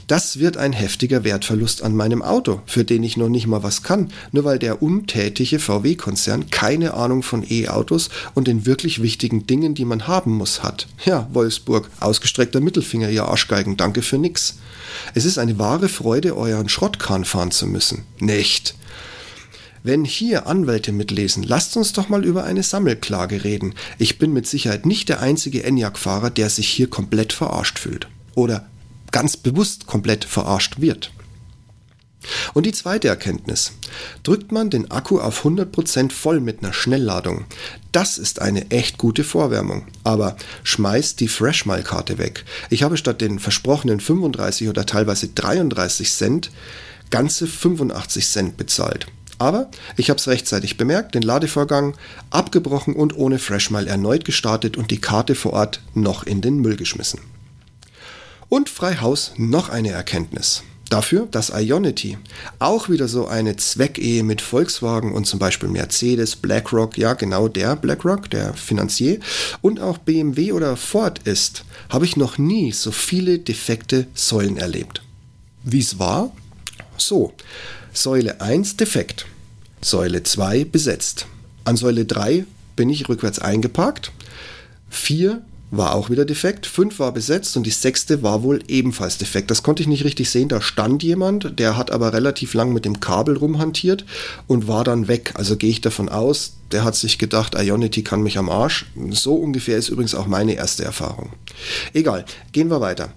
Das 0.06 0.38
wird 0.38 0.56
ein 0.56 0.72
heftiger 0.72 1.24
Wertverlust 1.24 1.82
an 1.82 1.96
meinem 1.96 2.22
Auto, 2.22 2.62
für 2.64 2.84
den 2.84 3.02
ich 3.02 3.16
noch 3.16 3.28
nicht 3.28 3.48
mal 3.48 3.64
was 3.64 3.82
kann, 3.82 4.12
nur 4.30 4.44
weil 4.44 4.58
der 4.60 4.82
untätige 4.82 5.58
VW-Konzern 5.58 6.48
keine 6.50 6.94
Ahnung 6.94 7.24
von 7.24 7.44
E-Autos 7.48 8.08
und 8.34 8.46
den 8.46 8.66
wirklich 8.66 9.02
wichtigen 9.02 9.46
Dingen, 9.48 9.74
die 9.74 9.84
man 9.84 10.06
haben 10.06 10.30
muss, 10.32 10.62
hat. 10.62 10.86
Ja, 11.04 11.28
Wolfsburg, 11.32 11.90
ausgestreckter 11.98 12.60
Mittelfinger, 12.60 13.10
ihr 13.10 13.24
Arschgeigen, 13.24 13.76
danke 13.76 14.02
für 14.02 14.18
nix. 14.18 14.58
Es 15.14 15.24
ist 15.24 15.38
eine 15.38 15.58
wahre 15.58 15.88
Freude, 15.88 16.36
euren 16.36 16.68
Schrottkahn 16.68 17.24
fahren 17.24 17.50
zu 17.50 17.66
müssen. 17.66 18.04
Nicht. 18.20 18.76
Wenn 19.84 20.04
hier 20.04 20.46
Anwälte 20.46 20.92
mitlesen, 20.92 21.42
lasst 21.42 21.76
uns 21.76 21.92
doch 21.92 22.08
mal 22.08 22.24
über 22.24 22.44
eine 22.44 22.62
Sammelklage 22.62 23.42
reden. 23.42 23.74
Ich 23.98 24.18
bin 24.18 24.32
mit 24.32 24.46
Sicherheit 24.46 24.86
nicht 24.86 25.08
der 25.08 25.20
einzige 25.20 25.64
ENIAC-Fahrer, 25.64 26.30
der 26.30 26.50
sich 26.50 26.68
hier 26.68 26.88
komplett 26.88 27.32
verarscht 27.32 27.80
fühlt. 27.80 28.06
Oder 28.36 28.68
ganz 29.10 29.36
bewusst 29.36 29.86
komplett 29.86 30.24
verarscht 30.24 30.80
wird. 30.80 31.12
Und 32.54 32.66
die 32.66 32.72
zweite 32.72 33.08
Erkenntnis. 33.08 33.72
Drückt 34.22 34.52
man 34.52 34.70
den 34.70 34.90
Akku 34.92 35.18
auf 35.18 35.44
100% 35.44 36.12
voll 36.12 36.38
mit 36.40 36.62
einer 36.62 36.72
Schnellladung, 36.72 37.44
das 37.90 38.16
ist 38.16 38.40
eine 38.40 38.70
echt 38.70 38.96
gute 38.96 39.24
Vorwärmung. 39.24 39.86
Aber 40.04 40.36
schmeißt 40.62 41.18
die 41.18 41.28
Freshmile-Karte 41.28 42.18
weg. 42.18 42.44
Ich 42.70 42.84
habe 42.84 42.96
statt 42.96 43.20
den 43.20 43.38
versprochenen 43.38 44.00
35 44.00 44.68
oder 44.68 44.86
teilweise 44.86 45.28
33 45.28 46.10
Cent 46.12 46.50
ganze 47.10 47.46
85 47.46 48.26
Cent 48.26 48.56
bezahlt. 48.56 49.06
Aber 49.42 49.68
ich 49.96 50.08
habe 50.08 50.18
es 50.18 50.28
rechtzeitig 50.28 50.76
bemerkt, 50.76 51.16
den 51.16 51.22
Ladevorgang 51.22 51.96
abgebrochen 52.30 52.94
und 52.94 53.16
ohne 53.16 53.40
Freshmile 53.40 53.88
erneut 53.88 54.24
gestartet 54.24 54.76
und 54.76 54.92
die 54.92 55.00
Karte 55.00 55.34
vor 55.34 55.54
Ort 55.54 55.80
noch 55.94 56.22
in 56.22 56.40
den 56.42 56.60
Müll 56.60 56.76
geschmissen. 56.76 57.18
Und 58.48 58.68
frei 58.68 58.98
Haus 59.00 59.32
noch 59.38 59.68
eine 59.68 59.90
Erkenntnis. 59.90 60.62
Dafür, 60.90 61.26
dass 61.28 61.50
Ionity 61.50 62.18
auch 62.60 62.88
wieder 62.88 63.08
so 63.08 63.26
eine 63.26 63.56
Zweckehe 63.56 64.22
mit 64.22 64.42
Volkswagen 64.42 65.12
und 65.12 65.26
zum 65.26 65.40
Beispiel 65.40 65.68
Mercedes, 65.68 66.36
BlackRock, 66.36 66.96
ja 66.96 67.14
genau 67.14 67.48
der 67.48 67.74
BlackRock, 67.74 68.30
der 68.30 68.54
Finanzier, 68.54 69.18
und 69.60 69.80
auch 69.80 69.98
BMW 69.98 70.52
oder 70.52 70.76
Ford 70.76 71.18
ist, 71.24 71.64
habe 71.88 72.04
ich 72.04 72.16
noch 72.16 72.38
nie 72.38 72.70
so 72.70 72.92
viele 72.92 73.40
defekte 73.40 74.06
Säulen 74.14 74.56
erlebt. 74.56 75.02
Wie 75.64 75.80
es 75.80 75.98
war? 75.98 76.30
So, 76.96 77.32
Säule 77.92 78.40
1 78.40 78.76
defekt. 78.76 79.26
Säule 79.84 80.22
2 80.22 80.64
besetzt. 80.64 81.26
An 81.64 81.76
Säule 81.76 82.04
3 82.04 82.44
bin 82.76 82.88
ich 82.88 83.08
rückwärts 83.08 83.40
eingeparkt. 83.40 84.12
4 84.90 85.42
war 85.72 85.94
auch 85.94 86.10
wieder 86.10 86.24
defekt, 86.24 86.66
5 86.66 86.98
war 86.98 87.12
besetzt 87.12 87.56
und 87.56 87.64
die 87.64 87.70
sechste 87.70 88.22
war 88.22 88.42
wohl 88.42 88.62
ebenfalls 88.68 89.16
defekt. 89.16 89.50
Das 89.50 89.62
konnte 89.62 89.82
ich 89.82 89.88
nicht 89.88 90.04
richtig 90.04 90.30
sehen, 90.30 90.48
da 90.48 90.60
stand 90.60 91.02
jemand, 91.02 91.58
der 91.58 91.78
hat 91.78 91.90
aber 91.90 92.12
relativ 92.12 92.52
lang 92.52 92.72
mit 92.74 92.84
dem 92.84 93.00
Kabel 93.00 93.38
rumhantiert 93.38 94.04
und 94.46 94.68
war 94.68 94.84
dann 94.84 95.08
weg. 95.08 95.32
Also 95.34 95.56
gehe 95.56 95.70
ich 95.70 95.80
davon 95.80 96.10
aus, 96.10 96.52
der 96.72 96.84
hat 96.84 96.94
sich 96.94 97.18
gedacht, 97.18 97.54
Ionity 97.58 98.04
kann 98.04 98.22
mich 98.22 98.36
am 98.36 98.50
Arsch. 98.50 98.86
So 99.10 99.34
ungefähr 99.34 99.78
ist 99.78 99.88
übrigens 99.88 100.14
auch 100.14 100.26
meine 100.26 100.54
erste 100.54 100.84
Erfahrung. 100.84 101.32
Egal, 101.94 102.26
gehen 102.52 102.70
wir 102.70 102.82
weiter. 102.82 103.12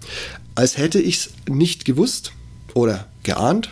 Als 0.56 0.78
hätte 0.78 1.00
ich 1.00 1.18
es 1.18 1.30
nicht 1.48 1.84
gewusst 1.84 2.32
oder 2.74 3.06
geahnt, 3.24 3.70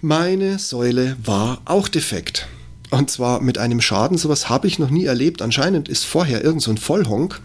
meine 0.00 0.58
Säule 0.58 1.16
war 1.22 1.60
auch 1.64 1.88
defekt. 1.88 2.46
Und 2.90 3.10
zwar 3.10 3.40
mit 3.40 3.58
einem 3.58 3.80
Schaden, 3.80 4.18
sowas 4.18 4.48
habe 4.48 4.66
ich 4.66 4.78
noch 4.78 4.90
nie 4.90 5.04
erlebt. 5.04 5.42
Anscheinend 5.42 5.88
ist 5.88 6.04
vorher 6.04 6.42
irgend 6.42 6.62
so 6.62 6.70
ein 6.70 6.78
Vollhonk, 6.78 7.40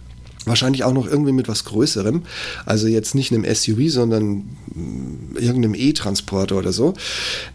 wahrscheinlich 0.46 0.84
auch 0.84 0.94
noch 0.94 1.08
irgendwie 1.08 1.32
mit 1.34 1.48
was 1.48 1.66
Größerem, 1.66 2.24
also 2.66 2.88
jetzt 2.88 3.14
nicht 3.14 3.32
einem 3.32 3.46
SUV, 3.46 3.92
sondern 3.92 4.46
mm, 4.74 5.38
irgendeinem 5.38 5.76
E-Transporter 5.76 6.58
oder 6.58 6.72
so. 6.72 6.94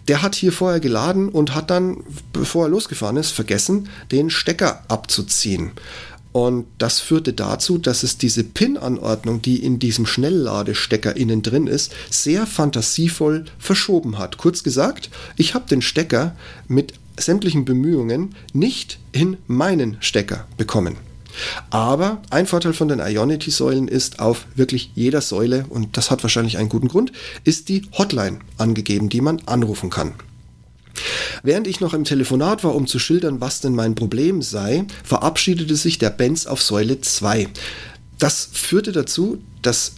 Der 0.08 0.22
hat 0.22 0.34
hier 0.34 0.52
vorher 0.52 0.80
geladen 0.80 1.28
und 1.28 1.54
hat 1.54 1.70
dann, 1.70 2.04
bevor 2.32 2.66
er 2.66 2.70
losgefahren 2.70 3.16
ist, 3.16 3.30
vergessen, 3.30 3.88
den 4.12 4.30
Stecker 4.30 4.84
abzuziehen. 4.88 5.72
Und 6.32 6.66
das 6.78 7.00
führte 7.00 7.32
dazu, 7.32 7.78
dass 7.78 8.02
es 8.02 8.16
diese 8.16 8.44
Pin-Anordnung, 8.44 9.42
die 9.42 9.64
in 9.64 9.78
diesem 9.78 10.06
Schnellladestecker 10.06 11.16
innen 11.16 11.42
drin 11.42 11.66
ist, 11.66 11.92
sehr 12.08 12.46
fantasievoll 12.46 13.46
verschoben 13.58 14.18
hat. 14.18 14.36
Kurz 14.38 14.62
gesagt, 14.62 15.10
ich 15.36 15.54
habe 15.54 15.68
den 15.68 15.82
Stecker 15.82 16.36
mit 16.68 16.94
sämtlichen 17.18 17.64
Bemühungen 17.64 18.34
nicht 18.52 18.98
in 19.12 19.38
meinen 19.46 19.96
Stecker 20.00 20.46
bekommen. 20.56 20.96
Aber 21.70 22.22
ein 22.30 22.46
Vorteil 22.46 22.72
von 22.72 22.88
den 22.88 23.00
Ionity-Säulen 23.00 23.88
ist, 23.88 24.20
auf 24.20 24.46
wirklich 24.54 24.92
jeder 24.94 25.20
Säule, 25.20 25.64
und 25.68 25.96
das 25.96 26.10
hat 26.10 26.22
wahrscheinlich 26.22 26.58
einen 26.58 26.68
guten 26.68 26.88
Grund, 26.88 27.12
ist 27.44 27.68
die 27.68 27.82
Hotline 27.96 28.40
angegeben, 28.58 29.08
die 29.08 29.20
man 29.20 29.40
anrufen 29.46 29.90
kann. 29.90 30.14
Während 31.42 31.66
ich 31.66 31.80
noch 31.80 31.94
im 31.94 32.04
Telefonat 32.04 32.64
war, 32.64 32.74
um 32.74 32.86
zu 32.86 32.98
schildern, 32.98 33.40
was 33.40 33.60
denn 33.60 33.74
mein 33.74 33.94
Problem 33.94 34.42
sei, 34.42 34.84
verabschiedete 35.04 35.76
sich 35.76 35.98
der 35.98 36.10
Benz 36.10 36.46
auf 36.46 36.62
Säule 36.62 37.00
2. 37.00 37.48
Das 38.18 38.48
führte 38.52 38.92
dazu, 38.92 39.38
dass 39.62 39.92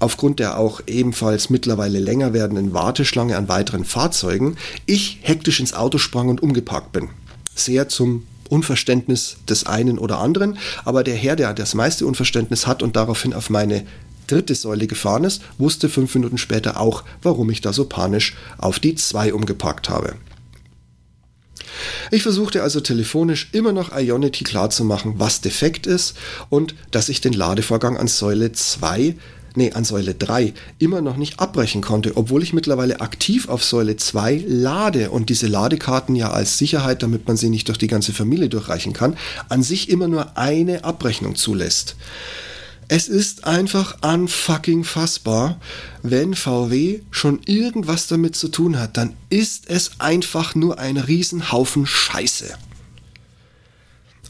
aufgrund 0.00 0.40
der 0.40 0.58
auch 0.58 0.80
ebenfalls 0.86 1.50
mittlerweile 1.50 2.00
länger 2.00 2.32
werdenden 2.32 2.72
Warteschlange 2.72 3.36
an 3.36 3.48
weiteren 3.48 3.84
Fahrzeugen, 3.84 4.56
ich 4.86 5.18
hektisch 5.22 5.60
ins 5.60 5.74
Auto 5.74 5.98
sprang 5.98 6.28
und 6.28 6.42
umgeparkt 6.42 6.92
bin. 6.92 7.10
Sehr 7.54 7.88
zum 7.88 8.26
Unverständnis 8.48 9.36
des 9.48 9.66
einen 9.66 9.98
oder 9.98 10.18
anderen, 10.18 10.58
aber 10.84 11.04
der 11.04 11.14
Herr, 11.14 11.36
der 11.36 11.54
das 11.54 11.74
meiste 11.74 12.06
Unverständnis 12.06 12.66
hat 12.66 12.82
und 12.82 12.96
daraufhin 12.96 13.34
auf 13.34 13.50
meine 13.50 13.84
dritte 14.26 14.54
Säule 14.54 14.86
gefahren 14.86 15.24
ist, 15.24 15.42
wusste 15.58 15.88
fünf 15.88 16.14
Minuten 16.14 16.38
später 16.38 16.80
auch, 16.80 17.04
warum 17.22 17.50
ich 17.50 17.60
da 17.60 17.72
so 17.72 17.84
panisch 17.84 18.36
auf 18.58 18.78
die 18.78 18.94
zwei 18.94 19.32
umgeparkt 19.32 19.88
habe. 19.88 20.14
Ich 22.10 22.22
versuchte 22.22 22.62
also 22.62 22.80
telefonisch 22.80 23.48
immer 23.52 23.72
noch 23.72 23.96
Ionity 23.96 24.44
klarzumachen, 24.44 25.14
was 25.18 25.40
defekt 25.40 25.86
ist 25.86 26.16
und 26.48 26.74
dass 26.90 27.08
ich 27.08 27.20
den 27.20 27.32
Ladevorgang 27.32 27.96
an 27.96 28.08
Säule 28.08 28.52
2 28.52 29.14
nee, 29.56 29.72
an 29.72 29.84
Säule 29.84 30.14
3 30.14 30.52
immer 30.78 31.00
noch 31.00 31.16
nicht 31.16 31.40
abbrechen 31.40 31.82
konnte, 31.82 32.16
obwohl 32.16 32.42
ich 32.42 32.52
mittlerweile 32.52 33.00
aktiv 33.00 33.48
auf 33.48 33.64
Säule 33.64 33.96
2 33.96 34.44
lade 34.46 35.10
und 35.10 35.28
diese 35.28 35.46
Ladekarten 35.46 36.16
ja 36.16 36.30
als 36.30 36.58
Sicherheit, 36.58 37.02
damit 37.02 37.26
man 37.26 37.36
sie 37.36 37.48
nicht 37.48 37.68
durch 37.68 37.78
die 37.78 37.88
ganze 37.88 38.12
Familie 38.12 38.48
durchreichen 38.48 38.92
kann, 38.92 39.16
an 39.48 39.62
sich 39.62 39.88
immer 39.88 40.08
nur 40.08 40.36
eine 40.36 40.84
Abrechnung 40.84 41.36
zulässt. 41.36 41.96
Es 42.92 43.06
ist 43.06 43.44
einfach 43.44 43.98
unfucking 44.02 44.82
fassbar, 44.82 45.60
wenn 46.02 46.34
VW 46.34 47.02
schon 47.12 47.40
irgendwas 47.44 48.08
damit 48.08 48.34
zu 48.34 48.48
tun 48.48 48.80
hat, 48.80 48.96
dann 48.96 49.14
ist 49.28 49.70
es 49.70 50.00
einfach 50.00 50.56
nur 50.56 50.80
ein 50.80 50.96
Riesenhaufen 50.96 51.86
Scheiße. 51.86 52.52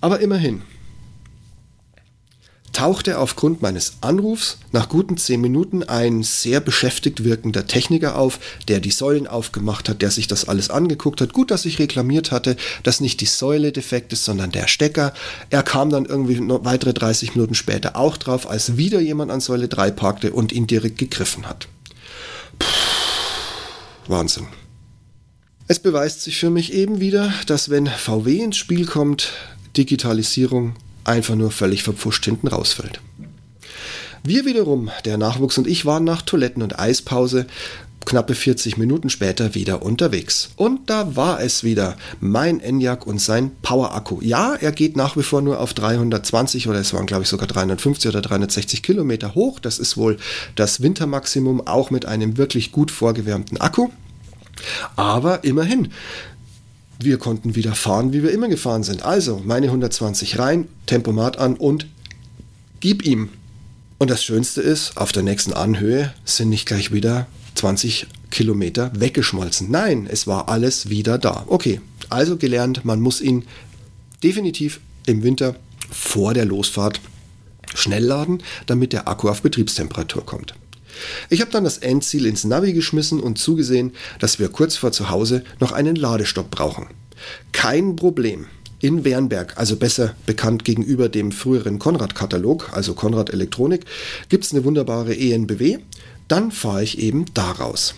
Aber 0.03 0.21
immerhin, 0.21 0.61
tauchte 2.73 3.19
aufgrund 3.19 3.63
meines 3.63 3.95
Anrufs 4.01 4.59
nach 4.73 4.89
guten 4.89 5.17
zehn 5.17 5.41
Minuten 5.41 5.83
ein 5.83 6.23
sehr 6.23 6.61
beschäftigt 6.61 7.25
wirkender 7.25 7.67
Techniker 7.67 8.17
auf, 8.17 8.39
der 8.69 8.81
die 8.81 8.91
Säulen 8.91 9.27
aufgemacht 9.27 9.89
hat, 9.89 10.03
der 10.03 10.11
sich 10.11 10.29
das 10.29 10.49
alles 10.49 10.71
angeguckt 10.71 11.21
hat. 11.21 11.33
Gut, 11.33 11.51
dass 11.51 11.65
ich 11.65 11.79
reklamiert 11.79 12.31
hatte, 12.31 12.57
dass 12.83 13.01
nicht 13.01 13.21
die 13.21 13.27
Säule 13.27 13.73
defekt 13.73 14.13
ist, 14.13 14.25
sondern 14.25 14.53
der 14.53 14.69
Stecker. 14.69 15.13
Er 15.51 15.63
kam 15.63 15.91
dann 15.91 16.05
irgendwie 16.07 16.39
weitere 16.41 16.95
30 16.95 17.35
Minuten 17.35 17.55
später 17.55 17.97
auch 17.97 18.17
drauf, 18.17 18.49
als 18.49 18.77
wieder 18.77 19.01
jemand 19.01 19.31
an 19.31 19.41
Säule 19.41 19.69
3 19.69 19.91
parkte 19.91 20.33
und 20.33 20.53
ihn 20.53 20.67
direkt 20.67 20.99
gegriffen 20.99 21.47
hat. 21.47 21.67
Puh, 22.59 22.67
Wahnsinn. 24.07 24.47
Es 25.67 25.79
beweist 25.79 26.23
sich 26.23 26.39
für 26.39 26.51
mich 26.51 26.73
eben 26.73 27.01
wieder, 27.01 27.33
dass 27.47 27.71
wenn 27.71 27.87
VW 27.87 28.39
ins 28.39 28.57
Spiel 28.57 28.87
kommt, 28.87 29.33
Digitalisierung 29.77 30.75
einfach 31.05 31.35
nur 31.35 31.51
völlig 31.51 31.83
verpfuscht 31.83 32.25
hinten 32.25 32.49
rausfällt. 32.49 33.01
Wir 34.23 34.45
wiederum, 34.45 34.91
der 35.05 35.17
Nachwuchs 35.17 35.57
und 35.57 35.67
ich, 35.67 35.87
waren 35.87 36.05
nach 36.05 36.23
Toiletten- 36.23 36.63
und 36.63 36.79
Eispause 36.79 37.47
knappe 38.05 38.35
40 38.35 38.77
Minuten 38.77 39.11
später 39.11 39.55
wieder 39.55 39.83
unterwegs. 39.83 40.51
Und 40.57 40.91
da 40.91 41.17
war 41.17 41.41
es 41.41 41.65
wieder, 41.65 41.97
mein 42.21 42.61
Enyaq 42.61 43.07
und 43.07 43.21
sein 43.21 43.53
Power-Akku. 43.63 44.21
Ja, 44.23 44.55
er 44.55 44.73
geht 44.73 44.97
nach 44.97 45.17
wie 45.17 45.23
vor 45.23 45.43
nur 45.43 45.61
auf 45.61 45.75
320 45.75 46.69
oder 46.69 46.81
es 46.81 46.93
waren 46.93 47.07
glaube 47.07 47.23
ich 47.23 47.29
sogar 47.29 47.47
350 47.47 48.09
oder 48.09 48.23
360 48.23 48.83
Kilometer 48.83 49.35
hoch. 49.35 49.61
Das 49.61 49.79
ist 49.79 49.97
wohl 49.97 50.17
das 50.55 50.83
Wintermaximum, 50.83 51.67
auch 51.67 51.91
mit 51.91 52.07
einem 52.07 52.37
wirklich 52.37 52.73
gut 52.73 52.91
vorgewärmten 52.91 53.61
Akku. 53.61 53.89
Aber 54.97 55.45
immerhin, 55.45 55.89
wir 57.03 57.19
konnten 57.19 57.55
wieder 57.55 57.75
fahren, 57.75 58.13
wie 58.13 58.23
wir 58.23 58.31
immer 58.31 58.49
gefahren 58.49 58.83
sind. 58.83 59.03
Also 59.03 59.41
meine 59.45 59.67
120 59.67 60.39
rein, 60.39 60.69
Tempomat 60.87 61.39
an 61.39 61.55
und 61.55 61.87
gib 62.81 63.05
ihm. 63.05 63.31
Und 63.99 64.11
das 64.11 64.25
Schönste 64.25 64.63
ist, 64.63 64.97
auf 64.97 65.13
der 65.13 65.23
nächsten 65.23 65.53
Anhöhe 65.53 66.15
sind 66.25 66.49
nicht 66.49 66.67
gleich 66.67 66.93
wieder 66.93 67.27
20 67.55 68.07
Kilometer 68.31 68.91
weggeschmolzen. 68.99 69.71
Nein, 69.71 70.09
es 70.11 70.27
war 70.27 70.49
alles 70.49 70.89
wieder 70.89 71.19
da. 71.19 71.45
Okay, 71.49 71.81
also 72.09 72.37
gelernt, 72.37 72.85
man 72.85 73.01
muss 73.01 73.21
ihn 73.21 73.45
definitiv 74.23 74.81
im 75.07 75.23
Winter 75.23 75.57
vor 75.91 76.35
der 76.35 76.45
Losfahrt 76.45 77.01
schnell 77.75 78.05
laden, 78.05 78.43
damit 78.67 78.93
der 78.93 79.09
Akku 79.09 79.29
auf 79.29 79.43
Betriebstemperatur 79.43 80.25
kommt. 80.25 80.55
Ich 81.29 81.41
habe 81.41 81.51
dann 81.51 81.65
das 81.65 81.79
Endziel 81.79 82.27
ins 82.27 82.45
Navi 82.45 82.73
geschmissen 82.73 83.21
und 83.21 83.39
zugesehen, 83.39 83.93
dass 84.19 84.39
wir 84.39 84.49
kurz 84.49 84.77
vor 84.77 84.93
zu 84.93 85.11
Hause 85.11 85.45
noch 85.59 85.73
einen 85.73 85.97
Ladestopp 85.97 86.51
brauchen. 86.51 86.89
Kein 87.53 87.97
Problem. 87.97 88.47
In 88.83 89.05
Wernberg, 89.05 89.59
also 89.59 89.77
besser 89.77 90.15
bekannt 90.25 90.65
gegenüber 90.65 91.11
dem 91.11 91.33
früheren 91.33 91.79
Konrad-Katalog, 91.79 92.71
also 92.73 92.95
Konrad 92.95 93.29
Elektronik, 93.29 93.85
gibt 94.31 94.45
es 94.45 94.53
eine 94.53 94.65
wunderbare 94.65 95.15
ENBW. 95.15 95.79
Dann 96.29 96.51
fahre 96.51 96.83
ich 96.83 96.99
eben 96.99 97.27
daraus. 97.35 97.95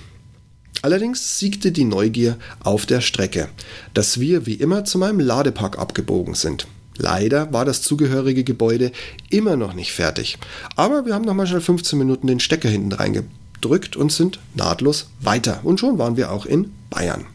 Allerdings 0.82 1.38
siegte 1.38 1.70
die 1.70 1.84
Neugier 1.84 2.36
auf 2.64 2.86
der 2.86 3.00
Strecke, 3.00 3.48
dass 3.94 4.18
wir 4.18 4.46
wie 4.46 4.54
immer 4.54 4.84
zu 4.84 4.98
meinem 4.98 5.20
Ladepark 5.20 5.78
abgebogen 5.78 6.34
sind. 6.34 6.66
Leider 6.98 7.52
war 7.52 7.64
das 7.64 7.82
zugehörige 7.82 8.44
Gebäude 8.44 8.92
immer 9.30 9.56
noch 9.56 9.74
nicht 9.74 9.92
fertig. 9.92 10.38
Aber 10.76 11.06
wir 11.06 11.14
haben 11.14 11.24
noch 11.24 11.34
mal 11.34 11.46
schnell 11.46 11.60
15 11.60 11.98
Minuten 11.98 12.26
den 12.26 12.40
Stecker 12.40 12.68
hinten 12.68 12.92
reingedrückt 12.92 13.96
und 13.96 14.12
sind 14.12 14.38
nahtlos 14.54 15.08
weiter. 15.20 15.60
Und 15.64 15.80
schon 15.80 15.98
waren 15.98 16.16
wir 16.16 16.30
auch 16.30 16.46
in 16.46 16.72
Bayern. 16.90 17.26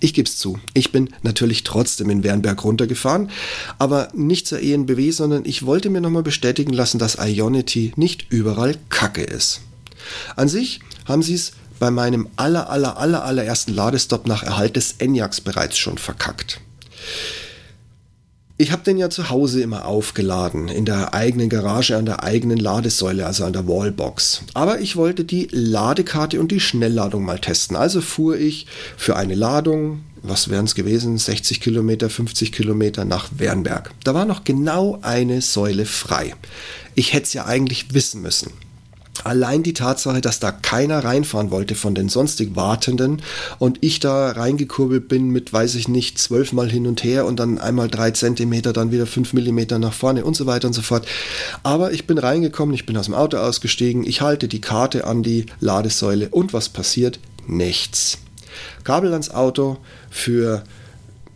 Ich 0.00 0.14
gebe 0.14 0.28
es 0.28 0.38
zu, 0.38 0.58
ich 0.74 0.92
bin 0.92 1.10
natürlich 1.22 1.64
trotzdem 1.64 2.10
in 2.10 2.22
Wernberg 2.22 2.62
runtergefahren, 2.64 3.30
aber 3.78 4.08
nicht 4.14 4.46
zur 4.46 4.60
ENBW, 4.60 5.10
sondern 5.10 5.44
ich 5.44 5.64
wollte 5.64 5.90
mir 5.90 6.00
nochmal 6.00 6.22
bestätigen 6.22 6.72
lassen, 6.72 6.98
dass 6.98 7.18
Ionity 7.18 7.92
nicht 7.96 8.26
überall 8.30 8.76
Kacke 8.90 9.22
ist. 9.22 9.62
An 10.36 10.48
sich 10.48 10.80
haben 11.06 11.22
sie 11.22 11.34
es 11.34 11.52
bei 11.78 11.90
meinem 11.90 12.28
aller, 12.36 12.70
aller, 12.70 12.96
aller, 12.98 13.24
allerersten 13.24 13.74
Ladestopp 13.74 14.26
nach 14.26 14.42
Erhalt 14.42 14.76
des 14.76 14.96
Enyaqs 14.98 15.40
bereits 15.40 15.76
schon 15.78 15.98
verkackt. 15.98 16.60
Ich 18.58 18.72
habe 18.72 18.82
den 18.82 18.96
ja 18.96 19.10
zu 19.10 19.28
Hause 19.28 19.60
immer 19.60 19.84
aufgeladen, 19.84 20.68
in 20.68 20.86
der 20.86 21.12
eigenen 21.12 21.50
Garage 21.50 21.94
an 21.94 22.06
der 22.06 22.24
eigenen 22.24 22.56
Ladesäule, 22.56 23.26
also 23.26 23.44
an 23.44 23.52
der 23.52 23.68
Wallbox. 23.68 24.44
Aber 24.54 24.80
ich 24.80 24.96
wollte 24.96 25.24
die 25.24 25.48
Ladekarte 25.50 26.40
und 26.40 26.50
die 26.50 26.60
Schnellladung 26.60 27.22
mal 27.22 27.38
testen. 27.38 27.76
Also 27.76 28.00
fuhr 28.00 28.38
ich 28.38 28.66
für 28.96 29.14
eine 29.16 29.34
Ladung, 29.34 30.04
was 30.22 30.48
wären 30.48 30.64
es 30.64 30.74
gewesen, 30.74 31.18
60 31.18 31.60
Kilometer, 31.60 32.08
50 32.08 32.50
Kilometer 32.50 33.04
nach 33.04 33.28
Wernberg. 33.36 33.90
Da 34.04 34.14
war 34.14 34.24
noch 34.24 34.42
genau 34.44 35.00
eine 35.02 35.42
Säule 35.42 35.84
frei. 35.84 36.34
Ich 36.94 37.12
hätte 37.12 37.24
es 37.24 37.34
ja 37.34 37.44
eigentlich 37.44 37.92
wissen 37.92 38.22
müssen. 38.22 38.52
Allein 39.24 39.62
die 39.62 39.72
Tatsache, 39.72 40.20
dass 40.20 40.40
da 40.40 40.52
keiner 40.52 41.04
reinfahren 41.04 41.50
wollte 41.50 41.74
von 41.74 41.94
den 41.94 42.08
sonstig 42.08 42.56
Wartenden 42.56 43.22
und 43.58 43.78
ich 43.80 44.00
da 44.00 44.32
reingekurbelt 44.32 45.08
bin 45.08 45.30
mit, 45.30 45.52
weiß 45.52 45.74
ich 45.76 45.88
nicht, 45.88 46.18
zwölfmal 46.18 46.70
hin 46.70 46.86
und 46.86 47.04
her 47.04 47.24
und 47.24 47.38
dann 47.38 47.58
einmal 47.58 47.88
drei 47.88 48.10
Zentimeter, 48.10 48.72
dann 48.72 48.92
wieder 48.92 49.06
fünf 49.06 49.32
Millimeter 49.32 49.78
nach 49.78 49.92
vorne 49.92 50.24
und 50.24 50.36
so 50.36 50.46
weiter 50.46 50.68
und 50.68 50.74
so 50.74 50.82
fort. 50.82 51.06
Aber 51.62 51.92
ich 51.92 52.06
bin 52.06 52.18
reingekommen, 52.18 52.74
ich 52.74 52.86
bin 52.86 52.96
aus 52.96 53.06
dem 53.06 53.14
Auto 53.14 53.38
ausgestiegen, 53.38 54.04
ich 54.04 54.20
halte 54.20 54.48
die 54.48 54.60
Karte 54.60 55.06
an 55.06 55.22
die 55.22 55.46
Ladesäule 55.60 56.28
und 56.30 56.52
was 56.52 56.68
passiert? 56.68 57.18
Nichts. 57.46 58.18
Kabel 58.84 59.12
ans 59.12 59.30
Auto 59.30 59.78
für 60.10 60.64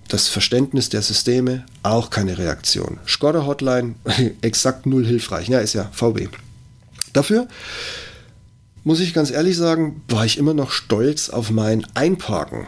das 0.08 0.28
Verständnis 0.28 0.88
der 0.88 1.02
Systeme, 1.02 1.64
auch 1.82 2.10
keine 2.10 2.36
Reaktion. 2.36 2.98
Skoda 3.06 3.46
Hotline, 3.46 3.94
exakt 4.40 4.86
null 4.86 5.06
hilfreich. 5.06 5.48
Ja, 5.48 5.60
ist 5.60 5.74
ja 5.74 5.88
VW. 5.92 6.28
Dafür 7.12 7.48
muss 8.84 9.00
ich 9.00 9.14
ganz 9.14 9.30
ehrlich 9.30 9.56
sagen, 9.56 10.02
war 10.08 10.24
ich 10.24 10.38
immer 10.38 10.54
noch 10.54 10.70
stolz 10.70 11.28
auf 11.28 11.50
mein 11.50 11.86
Einparken. 11.94 12.66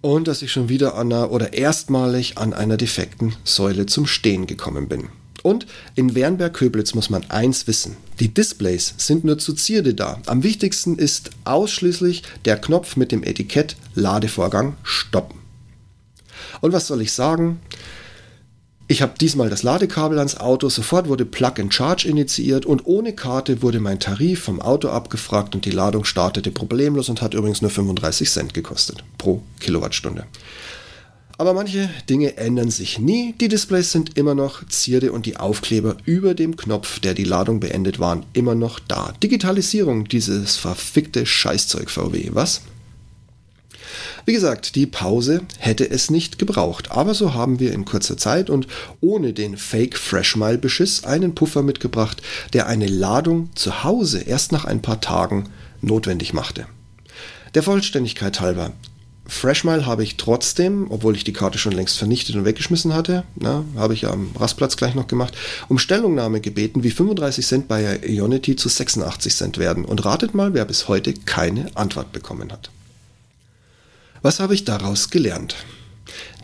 Und 0.00 0.28
dass 0.28 0.42
ich 0.42 0.52
schon 0.52 0.68
wieder 0.68 0.94
an 0.94 1.12
einer 1.12 1.32
oder 1.32 1.52
erstmalig 1.52 2.38
an 2.38 2.52
einer 2.52 2.76
defekten 2.76 3.34
Säule 3.44 3.86
zum 3.86 4.06
Stehen 4.06 4.46
gekommen 4.46 4.88
bin. 4.88 5.08
Und 5.42 5.66
in 5.94 6.14
Wernberg-Köblitz 6.14 6.94
muss 6.94 7.10
man 7.10 7.24
eins 7.30 7.66
wissen. 7.66 7.96
Die 8.18 8.32
Displays 8.32 8.94
sind 8.96 9.24
nur 9.24 9.38
zu 9.38 9.54
Zierde 9.54 9.94
da. 9.94 10.20
Am 10.26 10.42
wichtigsten 10.42 10.98
ist 10.98 11.30
ausschließlich 11.44 12.22
der 12.44 12.56
Knopf 12.56 12.96
mit 12.96 13.12
dem 13.12 13.22
Etikett 13.22 13.76
Ladevorgang 13.94 14.76
stoppen. 14.82 15.38
Und 16.60 16.72
was 16.72 16.86
soll 16.86 17.00
ich 17.00 17.12
sagen? 17.12 17.60
Ich 18.88 19.02
habe 19.02 19.14
diesmal 19.20 19.50
das 19.50 19.64
Ladekabel 19.64 20.18
ans 20.18 20.36
Auto, 20.36 20.68
sofort 20.68 21.08
wurde 21.08 21.24
Plug 21.24 21.54
and 21.58 21.74
Charge 21.74 22.06
initiiert 22.06 22.66
und 22.66 22.86
ohne 22.86 23.14
Karte 23.14 23.60
wurde 23.60 23.80
mein 23.80 23.98
Tarif 23.98 24.44
vom 24.44 24.60
Auto 24.62 24.88
abgefragt 24.88 25.56
und 25.56 25.64
die 25.64 25.72
Ladung 25.72 26.04
startete 26.04 26.52
problemlos 26.52 27.08
und 27.08 27.20
hat 27.20 27.34
übrigens 27.34 27.62
nur 27.62 27.72
35 27.72 28.30
Cent 28.30 28.54
gekostet 28.54 29.02
pro 29.18 29.42
Kilowattstunde. 29.58 30.26
Aber 31.36 31.52
manche 31.52 31.90
Dinge 32.08 32.36
ändern 32.36 32.70
sich 32.70 32.98
nie. 33.00 33.34
Die 33.40 33.48
Displays 33.48 33.90
sind 33.90 34.16
immer 34.16 34.36
noch 34.36 34.66
Zierde 34.68 35.10
und 35.10 35.26
die 35.26 35.36
Aufkleber 35.36 35.96
über 36.04 36.34
dem 36.34 36.56
Knopf, 36.56 37.00
der 37.00 37.14
die 37.14 37.24
Ladung 37.24 37.58
beendet, 37.58 37.98
waren 37.98 38.24
immer 38.34 38.54
noch 38.54 38.78
da. 38.78 39.12
Digitalisierung, 39.20 40.06
dieses 40.06 40.56
verfickte 40.56 41.26
Scheißzeug 41.26 41.90
VW, 41.90 42.30
was? 42.32 42.62
Wie 44.24 44.32
gesagt, 44.32 44.74
die 44.74 44.86
Pause 44.86 45.42
hätte 45.58 45.88
es 45.88 46.10
nicht 46.10 46.38
gebraucht, 46.38 46.90
aber 46.90 47.14
so 47.14 47.34
haben 47.34 47.60
wir 47.60 47.72
in 47.72 47.84
kurzer 47.84 48.16
Zeit 48.16 48.50
und 48.50 48.66
ohne 49.00 49.32
den 49.32 49.56
Fake 49.56 49.96
Freshmile 49.96 50.58
Beschiss 50.58 51.04
einen 51.04 51.34
Puffer 51.34 51.62
mitgebracht, 51.62 52.22
der 52.52 52.66
eine 52.66 52.86
Ladung 52.86 53.50
zu 53.54 53.84
Hause 53.84 54.20
erst 54.20 54.52
nach 54.52 54.64
ein 54.64 54.82
paar 54.82 55.00
Tagen 55.00 55.48
notwendig 55.80 56.32
machte. 56.32 56.66
Der 57.54 57.62
Vollständigkeit 57.62 58.40
halber, 58.40 58.72
Freshmile 59.28 59.86
habe 59.86 60.02
ich 60.02 60.16
trotzdem, 60.16 60.86
obwohl 60.90 61.16
ich 61.16 61.24
die 61.24 61.32
Karte 61.32 61.58
schon 61.58 61.72
längst 61.72 61.98
vernichtet 61.98 62.36
und 62.36 62.44
weggeschmissen 62.44 62.94
hatte, 62.94 63.24
na, 63.34 63.64
habe 63.76 63.94
ich 63.94 64.06
am 64.06 64.30
Rastplatz 64.38 64.76
gleich 64.76 64.94
noch 64.94 65.08
gemacht, 65.08 65.34
um 65.68 65.78
Stellungnahme 65.78 66.40
gebeten, 66.40 66.84
wie 66.84 66.90
35 66.90 67.46
Cent 67.46 67.68
bei 67.68 68.00
Ionity 68.06 68.56
zu 68.56 68.68
86 68.68 69.34
Cent 69.34 69.58
werden. 69.58 69.84
Und 69.84 70.04
ratet 70.04 70.34
mal, 70.34 70.54
wer 70.54 70.64
bis 70.64 70.88
heute 70.88 71.12
keine 71.12 71.70
Antwort 71.74 72.12
bekommen 72.12 72.52
hat. 72.52 72.70
Was 74.26 74.40
habe 74.40 74.54
ich 74.54 74.64
daraus 74.64 75.10
gelernt? 75.10 75.54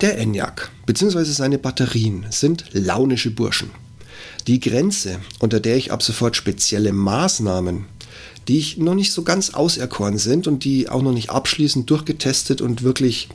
Der 0.03 0.17
ENIAC 0.17 0.71
bzw. 0.87 1.25
seine 1.25 1.59
Batterien 1.59 2.27
sind 2.31 2.67
launische 2.71 3.33
Burschen. 3.33 3.73
Die 4.47 4.61
Grenze, 4.61 5.19
unter 5.41 5.59
der 5.59 5.75
ich 5.75 5.91
ab 5.91 6.01
sofort 6.01 6.37
spezielle 6.37 6.93
Maßnahmen 6.93 7.87
die 8.49 8.59
ich 8.59 8.77
noch 8.77 8.95
nicht 8.95 9.13
so 9.13 9.23
ganz 9.23 9.55
auserkoren 9.55 10.19
sind 10.19 10.47
und 10.47 10.65
die 10.65 10.89
auch 10.89 11.03
noch 11.03 11.13
nicht 11.13 11.31
abschließend 11.31 11.89
durchgetestet 11.89 12.61
und 12.61 12.83
wirklich 12.83 13.29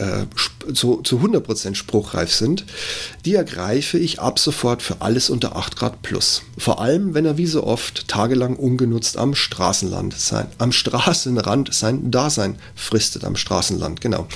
äh, 0.00 0.26
zu, 0.72 1.02
zu 1.02 1.18
100% 1.18 1.74
spruchreif 1.74 2.32
sind, 2.32 2.64
die 3.24 3.34
ergreife 3.34 3.98
ich 3.98 4.20
ab 4.20 4.38
sofort 4.38 4.82
für 4.82 5.00
alles 5.00 5.28
unter 5.28 5.56
8 5.56 5.76
Grad 5.76 6.02
plus. 6.02 6.42
Vor 6.56 6.80
allem, 6.80 7.14
wenn 7.14 7.26
er 7.26 7.36
wie 7.36 7.46
so 7.46 7.64
oft 7.64 8.08
tagelang 8.08 8.56
ungenutzt 8.56 9.18
am 9.18 9.34
Straßenland 9.34 10.14
sein, 10.14 10.46
am 10.58 10.72
Straßenrand 10.72 11.74
sein 11.74 12.10
Dasein 12.10 12.56
fristet, 12.74 13.24
am 13.24 13.36
Straßenland, 13.36 14.00
genau. 14.00 14.26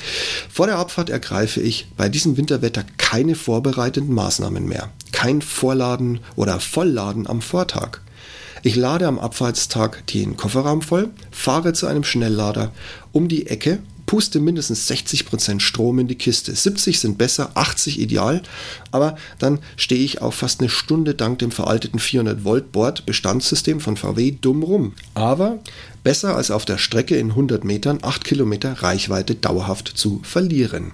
Vor 0.50 0.66
der 0.66 0.78
Abfahrt 0.78 1.08
ergreife 1.08 1.60
ich 1.60 1.88
bei 1.96 2.08
diesem 2.08 2.36
Winterwetter 2.36 2.84
keine 2.98 3.34
vorbereitenden 3.34 4.14
Maßnahmen 4.14 4.66
mehr. 4.66 4.90
Kein 5.12 5.40
Vorladen 5.40 6.20
oder 6.36 6.60
Vollladen 6.60 7.26
am 7.26 7.40
Vortag. 7.40 8.00
Ich 8.62 8.76
lade 8.76 9.06
am 9.06 9.18
Abfahrtstag 9.18 10.06
den 10.08 10.36
Kofferraum 10.36 10.80
voll, 10.80 11.10
fahre 11.30 11.74
zu 11.74 11.86
einem 11.86 12.04
Schnelllader 12.04 12.72
um 13.12 13.28
die 13.28 13.46
Ecke, 13.46 13.80
puste 14.06 14.40
mindestens 14.40 14.90
60% 14.90 15.60
Strom 15.60 15.98
in 15.98 16.08
die 16.08 16.14
Kiste. 16.16 16.54
70 16.54 17.00
sind 17.00 17.18
besser, 17.18 17.52
80 17.54 18.00
ideal, 18.00 18.42
aber 18.90 19.16
dann 19.38 19.58
stehe 19.76 20.04
ich 20.04 20.22
auch 20.22 20.34
fast 20.34 20.60
eine 20.60 20.68
Stunde 20.68 21.14
dank 21.14 21.38
dem 21.38 21.50
veralteten 21.50 21.98
400 21.98 22.44
Volt 22.44 22.72
Board 22.72 23.06
Bestandssystem 23.06 23.80
von 23.80 23.96
VW 23.96 24.32
dumm 24.40 24.62
rum. 24.62 24.92
Aber 25.14 25.58
besser 26.02 26.36
als 26.36 26.50
auf 26.50 26.64
der 26.64 26.78
Strecke 26.78 27.16
in 27.16 27.30
100 27.30 27.64
Metern 27.64 27.98
8 28.02 28.24
Kilometer 28.24 28.82
Reichweite 28.82 29.34
dauerhaft 29.34 29.88
zu 29.88 30.20
verlieren. 30.22 30.92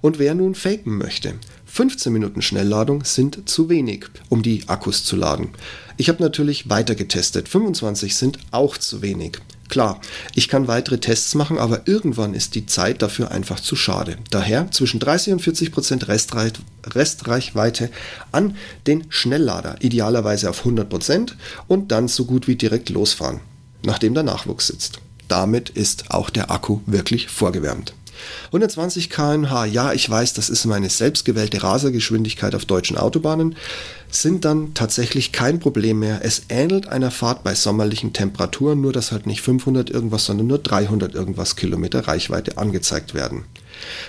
Und 0.00 0.18
wer 0.18 0.34
nun 0.34 0.54
faken 0.54 0.96
möchte, 0.96 1.34
15 1.66 2.12
Minuten 2.12 2.42
Schnellladung 2.42 3.04
sind 3.04 3.48
zu 3.48 3.68
wenig, 3.68 4.06
um 4.28 4.42
die 4.42 4.64
Akkus 4.68 5.04
zu 5.04 5.16
laden. 5.16 5.50
Ich 5.96 6.08
habe 6.08 6.22
natürlich 6.22 6.70
weiter 6.70 6.94
getestet. 6.94 7.48
25 7.48 8.16
sind 8.16 8.38
auch 8.50 8.78
zu 8.78 9.02
wenig. 9.02 9.38
Klar, 9.68 10.00
ich 10.34 10.48
kann 10.48 10.66
weitere 10.66 10.98
Tests 10.98 11.34
machen, 11.34 11.58
aber 11.58 11.86
irgendwann 11.86 12.32
ist 12.32 12.54
die 12.54 12.64
Zeit 12.64 13.02
dafür 13.02 13.30
einfach 13.30 13.60
zu 13.60 13.76
schade. 13.76 14.16
Daher 14.30 14.70
zwischen 14.70 14.98
30 14.98 15.34
und 15.34 15.40
40 15.40 15.72
Prozent 15.72 16.08
Restreich 16.08 16.52
Restreichweite 16.86 17.90
an 18.32 18.56
den 18.86 19.04
Schnelllader, 19.10 19.76
idealerweise 19.80 20.48
auf 20.48 20.60
100 20.60 20.88
Prozent 20.88 21.36
und 21.66 21.92
dann 21.92 22.08
so 22.08 22.24
gut 22.24 22.48
wie 22.48 22.56
direkt 22.56 22.88
losfahren, 22.88 23.40
nachdem 23.82 24.14
der 24.14 24.22
Nachwuchs 24.22 24.68
sitzt. 24.68 25.00
Damit 25.28 25.68
ist 25.68 26.10
auch 26.10 26.30
der 26.30 26.50
Akku 26.50 26.80
wirklich 26.86 27.28
vorgewärmt. 27.28 27.92
120 28.46 29.10
km/h, 29.10 29.66
ja, 29.66 29.92
ich 29.92 30.08
weiß, 30.08 30.34
das 30.34 30.50
ist 30.50 30.64
meine 30.64 30.90
selbstgewählte 30.90 31.62
Rasergeschwindigkeit 31.62 32.54
auf 32.54 32.64
deutschen 32.64 32.96
Autobahnen, 32.96 33.56
sind 34.10 34.44
dann 34.44 34.74
tatsächlich 34.74 35.32
kein 35.32 35.60
Problem 35.60 35.98
mehr. 36.00 36.20
Es 36.22 36.42
ähnelt 36.48 36.88
einer 36.88 37.10
Fahrt 37.10 37.44
bei 37.44 37.54
sommerlichen 37.54 38.12
Temperaturen, 38.12 38.80
nur 38.80 38.92
dass 38.92 39.12
halt 39.12 39.26
nicht 39.26 39.42
500 39.42 39.90
irgendwas, 39.90 40.24
sondern 40.24 40.46
nur 40.46 40.58
300 40.58 41.14
irgendwas 41.14 41.56
Kilometer 41.56 42.08
Reichweite 42.08 42.58
angezeigt 42.58 43.14
werden. 43.14 43.44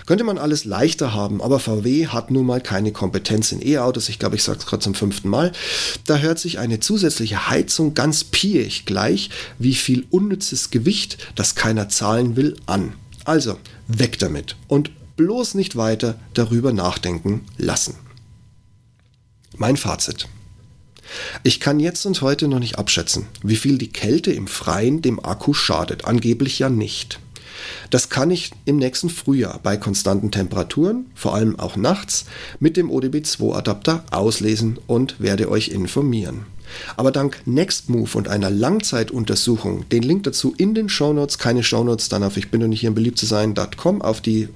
Könnte 0.05 0.23
man 0.23 0.37
alles 0.37 0.65
leichter 0.65 1.13
haben, 1.13 1.41
aber 1.41 1.59
VW 1.59 2.07
hat 2.07 2.31
nun 2.31 2.45
mal 2.45 2.61
keine 2.61 2.91
Kompetenz 2.91 3.51
in 3.51 3.65
E-Autos. 3.65 4.09
Ich 4.09 4.19
glaube, 4.19 4.35
ich 4.35 4.43
sage 4.43 4.59
es 4.59 4.65
gerade 4.65 4.83
zum 4.83 4.95
fünften 4.95 5.29
Mal. 5.29 5.51
Da 6.05 6.17
hört 6.17 6.39
sich 6.39 6.59
eine 6.59 6.79
zusätzliche 6.79 7.49
Heizung 7.49 7.93
ganz 7.93 8.23
piech 8.23 8.85
gleich 8.85 9.29
wie 9.59 9.75
viel 9.75 10.05
unnützes 10.09 10.71
Gewicht, 10.71 11.17
das 11.35 11.55
keiner 11.55 11.89
zahlen 11.89 12.35
will, 12.35 12.55
an. 12.65 12.93
Also, 13.25 13.57
weg 13.89 14.19
damit 14.19 14.55
und 14.67 14.91
bloß 15.17 15.55
nicht 15.55 15.75
weiter 15.75 16.17
darüber 16.33 16.71
nachdenken 16.71 17.41
lassen. 17.57 17.95
Mein 19.57 19.75
Fazit. 19.75 20.27
Ich 21.43 21.59
kann 21.59 21.79
jetzt 21.79 22.05
und 22.05 22.21
heute 22.21 22.47
noch 22.47 22.59
nicht 22.59 22.77
abschätzen, 22.77 23.25
wie 23.43 23.55
viel 23.55 23.77
die 23.77 23.89
Kälte 23.89 24.31
im 24.31 24.47
Freien 24.47 25.01
dem 25.01 25.23
Akku 25.23 25.53
schadet, 25.53 26.05
angeblich 26.05 26.59
ja 26.59 26.69
nicht. 26.69 27.19
Das 27.89 28.09
kann 28.09 28.31
ich 28.31 28.51
im 28.65 28.77
nächsten 28.77 29.09
Frühjahr 29.09 29.59
bei 29.61 29.75
konstanten 29.75 30.31
Temperaturen, 30.31 31.07
vor 31.15 31.33
allem 31.33 31.59
auch 31.59 31.75
nachts, 31.75 32.25
mit 32.59 32.77
dem 32.77 32.89
ODB2-Adapter 32.89 34.05
auslesen 34.11 34.79
und 34.87 35.19
werde 35.19 35.49
euch 35.49 35.69
informieren. 35.69 36.45
Aber 36.97 37.11
dank 37.11 37.41
Nextmove 37.45 38.15
und 38.15 38.27
einer 38.27 38.49
Langzeituntersuchung, 38.49 39.87
den 39.89 40.03
Link 40.03 40.23
dazu 40.23 40.53
in 40.57 40.73
den 40.73 40.89
Shownotes, 40.89 41.37
keine 41.37 41.63
Shownotes, 41.63 42.09
dann 42.09 42.23
auf 42.23 42.37
ich 42.37 42.51
bin 42.51 42.61
noch 42.61 42.67
nicht 42.67 42.81
hier 42.81 42.89
im 42.89 42.95
beliebt 42.95 43.17
zu 43.17 43.25
sein.com 43.25 44.01
auf 44.01 44.21
die 44.21 44.49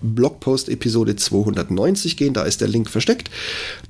Blogpost-Episode 0.00 1.16
290 1.16 2.16
gehen, 2.16 2.34
da 2.34 2.42
ist 2.42 2.60
der 2.60 2.68
Link 2.68 2.88
versteckt. 2.88 3.30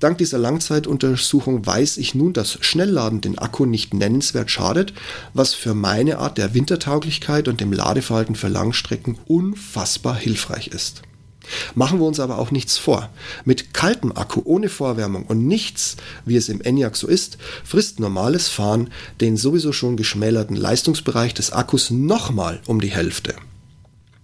Dank 0.00 0.18
dieser 0.18 0.38
Langzeituntersuchung 0.38 1.66
weiß 1.66 1.98
ich 1.98 2.14
nun, 2.14 2.32
dass 2.32 2.58
Schnellladen 2.60 3.20
den 3.20 3.38
Akku 3.38 3.66
nicht 3.66 3.94
nennenswert 3.94 4.50
schadet, 4.50 4.94
was 5.34 5.54
für 5.54 5.74
meine 5.74 6.18
Art 6.18 6.38
der 6.38 6.54
Wintertauglichkeit 6.54 7.48
und 7.48 7.60
dem 7.60 7.72
Ladeverhalten 7.72 8.34
für 8.34 8.48
Langstrecken 8.48 9.18
unfassbar 9.26 10.16
hilfreich 10.16 10.68
ist. 10.68 11.02
Machen 11.74 12.00
wir 12.00 12.06
uns 12.06 12.20
aber 12.20 12.38
auch 12.38 12.50
nichts 12.50 12.78
vor. 12.78 13.10
Mit 13.44 13.74
kaltem 13.74 14.12
Akku 14.12 14.42
ohne 14.44 14.68
Vorwärmung 14.68 15.24
und 15.26 15.46
nichts, 15.46 15.96
wie 16.24 16.36
es 16.36 16.48
im 16.48 16.60
ENIAC 16.60 16.96
so 16.96 17.06
ist, 17.06 17.38
frisst 17.64 18.00
normales 18.00 18.48
Fahren 18.48 18.90
den 19.20 19.36
sowieso 19.36 19.72
schon 19.72 19.96
geschmälerten 19.96 20.56
Leistungsbereich 20.56 21.34
des 21.34 21.52
Akkus 21.52 21.90
nochmal 21.90 22.60
um 22.66 22.80
die 22.80 22.90
Hälfte. 22.90 23.34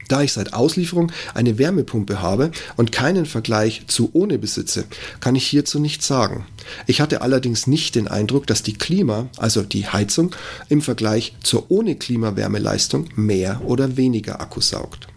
Da 0.09 0.23
ich 0.23 0.33
seit 0.33 0.53
Auslieferung 0.53 1.13
eine 1.33 1.59
Wärmepumpe 1.59 2.21
habe 2.21 2.51
und 2.77 2.93
keinen 2.93 3.27
Vergleich 3.27 3.85
zu 3.87 4.11
ohne 4.13 4.39
besitze, 4.39 4.85
kann 5.21 5.35
ich 5.35 5.47
hierzu 5.47 5.79
nichts 5.79 6.07
sagen. 6.07 6.47
Ich 6.87 7.01
hatte 7.01 7.23
allerdings 7.23 7.67
nicht 7.67 7.95
den 7.95 8.09
Eindruck, 8.09 8.47
dass 8.47 8.63
die 8.63 8.75
Klima, 8.75 9.29
also 9.39 9.63
die 9.63 9.87
Heizung, 9.89 10.35
im 10.69 10.83
Vergleich 10.83 11.35
zur 11.43 11.71
ohne 11.71 11.97
Klimawärmeleistung 11.97 13.09
mehr 13.17 13.63
oder 13.65 13.97
weniger 13.97 14.41
Akku 14.41 14.61
saugt. 14.61 15.09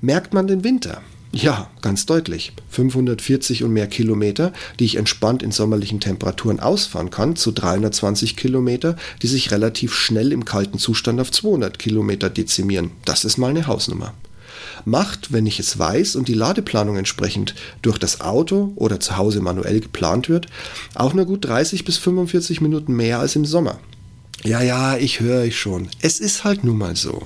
Merkt 0.00 0.34
man 0.34 0.46
den 0.46 0.64
Winter? 0.64 1.02
Ja, 1.34 1.68
ganz 1.82 2.06
deutlich. 2.06 2.52
540 2.68 3.64
und 3.64 3.72
mehr 3.72 3.88
Kilometer, 3.88 4.52
die 4.78 4.84
ich 4.84 4.94
entspannt 4.94 5.42
in 5.42 5.50
sommerlichen 5.50 5.98
Temperaturen 5.98 6.60
ausfahren 6.60 7.10
kann, 7.10 7.34
zu 7.34 7.50
320 7.50 8.36
Kilometer, 8.36 8.94
die 9.20 9.26
sich 9.26 9.50
relativ 9.50 9.94
schnell 9.94 10.30
im 10.30 10.44
kalten 10.44 10.78
Zustand 10.78 11.20
auf 11.20 11.32
200 11.32 11.80
Kilometer 11.80 12.30
dezimieren. 12.30 12.92
Das 13.04 13.24
ist 13.24 13.36
mal 13.36 13.50
eine 13.50 13.66
Hausnummer. 13.66 14.14
Macht, 14.84 15.32
wenn 15.32 15.46
ich 15.46 15.58
es 15.58 15.76
weiß 15.76 16.14
und 16.14 16.28
die 16.28 16.34
Ladeplanung 16.34 16.96
entsprechend 16.96 17.56
durch 17.82 17.98
das 17.98 18.20
Auto 18.20 18.72
oder 18.76 19.00
zu 19.00 19.16
Hause 19.16 19.40
manuell 19.40 19.80
geplant 19.80 20.28
wird, 20.28 20.46
auch 20.94 21.14
nur 21.14 21.24
gut 21.24 21.44
30 21.44 21.84
bis 21.84 21.98
45 21.98 22.60
Minuten 22.60 22.94
mehr 22.94 23.18
als 23.18 23.34
im 23.34 23.44
Sommer. 23.44 23.80
Ja, 24.44 24.62
ja, 24.62 24.96
ich 24.96 25.18
höre 25.18 25.42
euch 25.42 25.58
schon. 25.58 25.88
Es 26.00 26.20
ist 26.20 26.44
halt 26.44 26.62
nun 26.62 26.78
mal 26.78 26.94
so. 26.94 27.22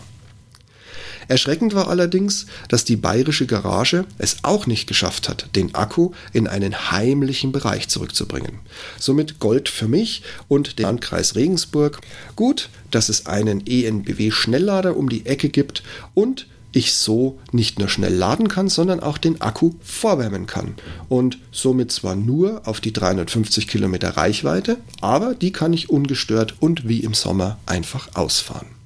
Erschreckend 1.29 1.75
war 1.75 1.89
allerdings, 1.89 2.47
dass 2.69 2.85
die 2.85 2.97
bayerische 2.97 3.47
Garage 3.47 4.05
es 4.19 4.39
auch 4.43 4.67
nicht 4.67 4.89
geschafft 4.89 5.29
hat, 5.29 5.55
den 5.55 5.75
Akku 5.75 6.11
in 6.33 6.47
einen 6.47 6.91
heimlichen 6.91 7.53
Bereich 7.53 7.89
zurückzubringen. 7.89 8.59
Somit 8.99 9.39
Gold 9.39 9.69
für 9.69 9.89
mich 9.89 10.23
und 10.49 10.79
den 10.79 10.89
Landkreis 10.89 11.35
Regensburg. 11.35 12.01
Gut, 12.35 12.71
dass 12.91 13.11
es 13.11 13.27
einen 13.27 13.67
ENBW 13.67 14.31
Schnelllader 14.31 14.97
um 14.97 15.11
die 15.11 15.27
Ecke 15.27 15.51
gibt 15.51 15.83
und 16.15 16.47
ich 16.73 16.95
so 16.95 17.39
nicht 17.53 17.79
nur 17.79 17.89
schnell 17.89 18.15
laden 18.15 18.49
kann, 18.49 18.69
sondern 18.69 19.01
auch 19.01 19.19
den 19.19 19.41
Akku 19.41 19.73
vorwärmen 19.83 20.47
kann. 20.47 20.75
Und 21.09 21.39
somit 21.51 21.93
zwar 21.93 22.17
nur 22.17 22.67
auf 22.67 22.81
die 22.81 22.93
350 22.93 23.69
Kilometer 23.69 24.17
Reichweite, 24.17 24.79
aber 25.01 25.35
die 25.35 25.53
kann 25.53 25.73
ich 25.73 25.91
ungestört 25.91 26.55
und 26.61 26.89
wie 26.89 27.01
im 27.01 27.15
Sommer 27.15 27.59
einfach 27.67 28.09
ausfahren. 28.15 28.78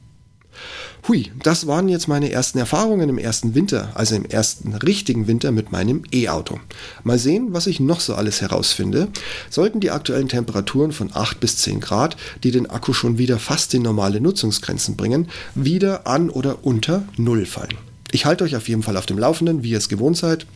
Hui, 1.08 1.32
das 1.42 1.66
waren 1.66 1.88
jetzt 1.88 2.06
meine 2.06 2.30
ersten 2.30 2.58
Erfahrungen 2.58 3.08
im 3.08 3.18
ersten 3.18 3.56
Winter, 3.56 3.90
also 3.94 4.14
im 4.14 4.24
ersten 4.24 4.72
richtigen 4.72 5.26
Winter 5.26 5.50
mit 5.50 5.72
meinem 5.72 6.04
E-Auto. 6.12 6.60
Mal 7.02 7.18
sehen, 7.18 7.48
was 7.50 7.66
ich 7.66 7.80
noch 7.80 7.98
so 7.98 8.14
alles 8.14 8.40
herausfinde. 8.40 9.08
Sollten 9.50 9.80
die 9.80 9.90
aktuellen 9.90 10.28
Temperaturen 10.28 10.92
von 10.92 11.10
8 11.12 11.40
bis 11.40 11.56
10 11.56 11.80
Grad, 11.80 12.16
die 12.44 12.52
den 12.52 12.70
Akku 12.70 12.92
schon 12.92 13.18
wieder 13.18 13.40
fast 13.40 13.74
in 13.74 13.82
normale 13.82 14.20
Nutzungsgrenzen 14.20 14.94
bringen, 14.94 15.26
wieder 15.56 16.06
an 16.06 16.30
oder 16.30 16.64
unter 16.64 17.02
Null 17.16 17.46
fallen. 17.46 17.76
Ich 18.12 18.24
halte 18.24 18.44
euch 18.44 18.54
auf 18.54 18.68
jeden 18.68 18.84
Fall 18.84 18.96
auf 18.96 19.06
dem 19.06 19.18
Laufenden, 19.18 19.64
wie 19.64 19.70
ihr 19.70 19.78
es 19.78 19.88
gewohnt 19.88 20.16
seid. 20.16 20.46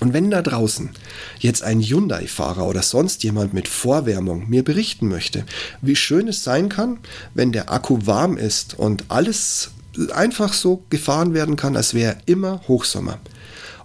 Und 0.00 0.12
wenn 0.12 0.30
da 0.30 0.42
draußen 0.42 0.90
jetzt 1.38 1.62
ein 1.62 1.80
Hyundai-Fahrer 1.80 2.66
oder 2.66 2.82
sonst 2.82 3.22
jemand 3.22 3.54
mit 3.54 3.68
Vorwärmung 3.68 4.50
mir 4.50 4.64
berichten 4.64 5.08
möchte, 5.08 5.46
wie 5.80 5.96
schön 5.96 6.28
es 6.28 6.44
sein 6.44 6.68
kann, 6.68 6.98
wenn 7.32 7.52
der 7.52 7.72
Akku 7.72 8.00
warm 8.04 8.36
ist 8.36 8.78
und 8.78 9.04
alles 9.08 9.70
einfach 10.12 10.52
so 10.52 10.84
gefahren 10.90 11.34
werden 11.34 11.56
kann, 11.56 11.76
als 11.76 11.94
wäre 11.94 12.16
immer 12.26 12.60
Hochsommer. 12.68 13.18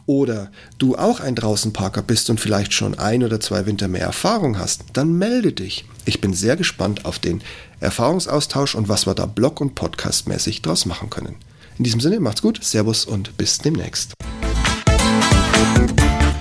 Oder 0.06 0.52
du 0.80 0.96
auch 0.98 1.20
ein 1.20 1.36
Draußenparker 1.36 2.02
bist 2.02 2.32
und 2.32 2.40
vielleicht 2.40 2.74
schon 2.74 2.98
ein 2.98 3.24
oder 3.24 3.40
zwei 3.40 3.68
Winter 3.68 3.88
mehr 3.88 4.02
Erfahrung 4.02 4.58
hast, 4.58 4.86
dann 4.94 5.18
melde 5.20 5.54
dich. 5.54 5.86
Ich 6.06 6.20
bin 6.20 6.34
sehr 6.34 6.56
gespannt 6.56 7.06
auf 7.06 7.20
den 7.20 7.42
Erfahrungsaustausch 7.80 8.74
und 8.74 8.90
was 8.90 9.06
wir 9.06 9.14
da 9.14 9.28
Blog- 9.28 9.62
und 9.62 9.76
Podcast-mäßig 9.76 10.64
draus 10.64 10.88
machen 10.88 11.12
können. 11.12 11.36
In 11.78 11.84
diesem 11.84 12.00
Sinne, 12.00 12.20
macht's 12.20 12.42
gut, 12.42 12.64
Servus 12.64 13.06
und 13.06 13.38
bis 13.38 13.60
demnächst. 13.60 14.14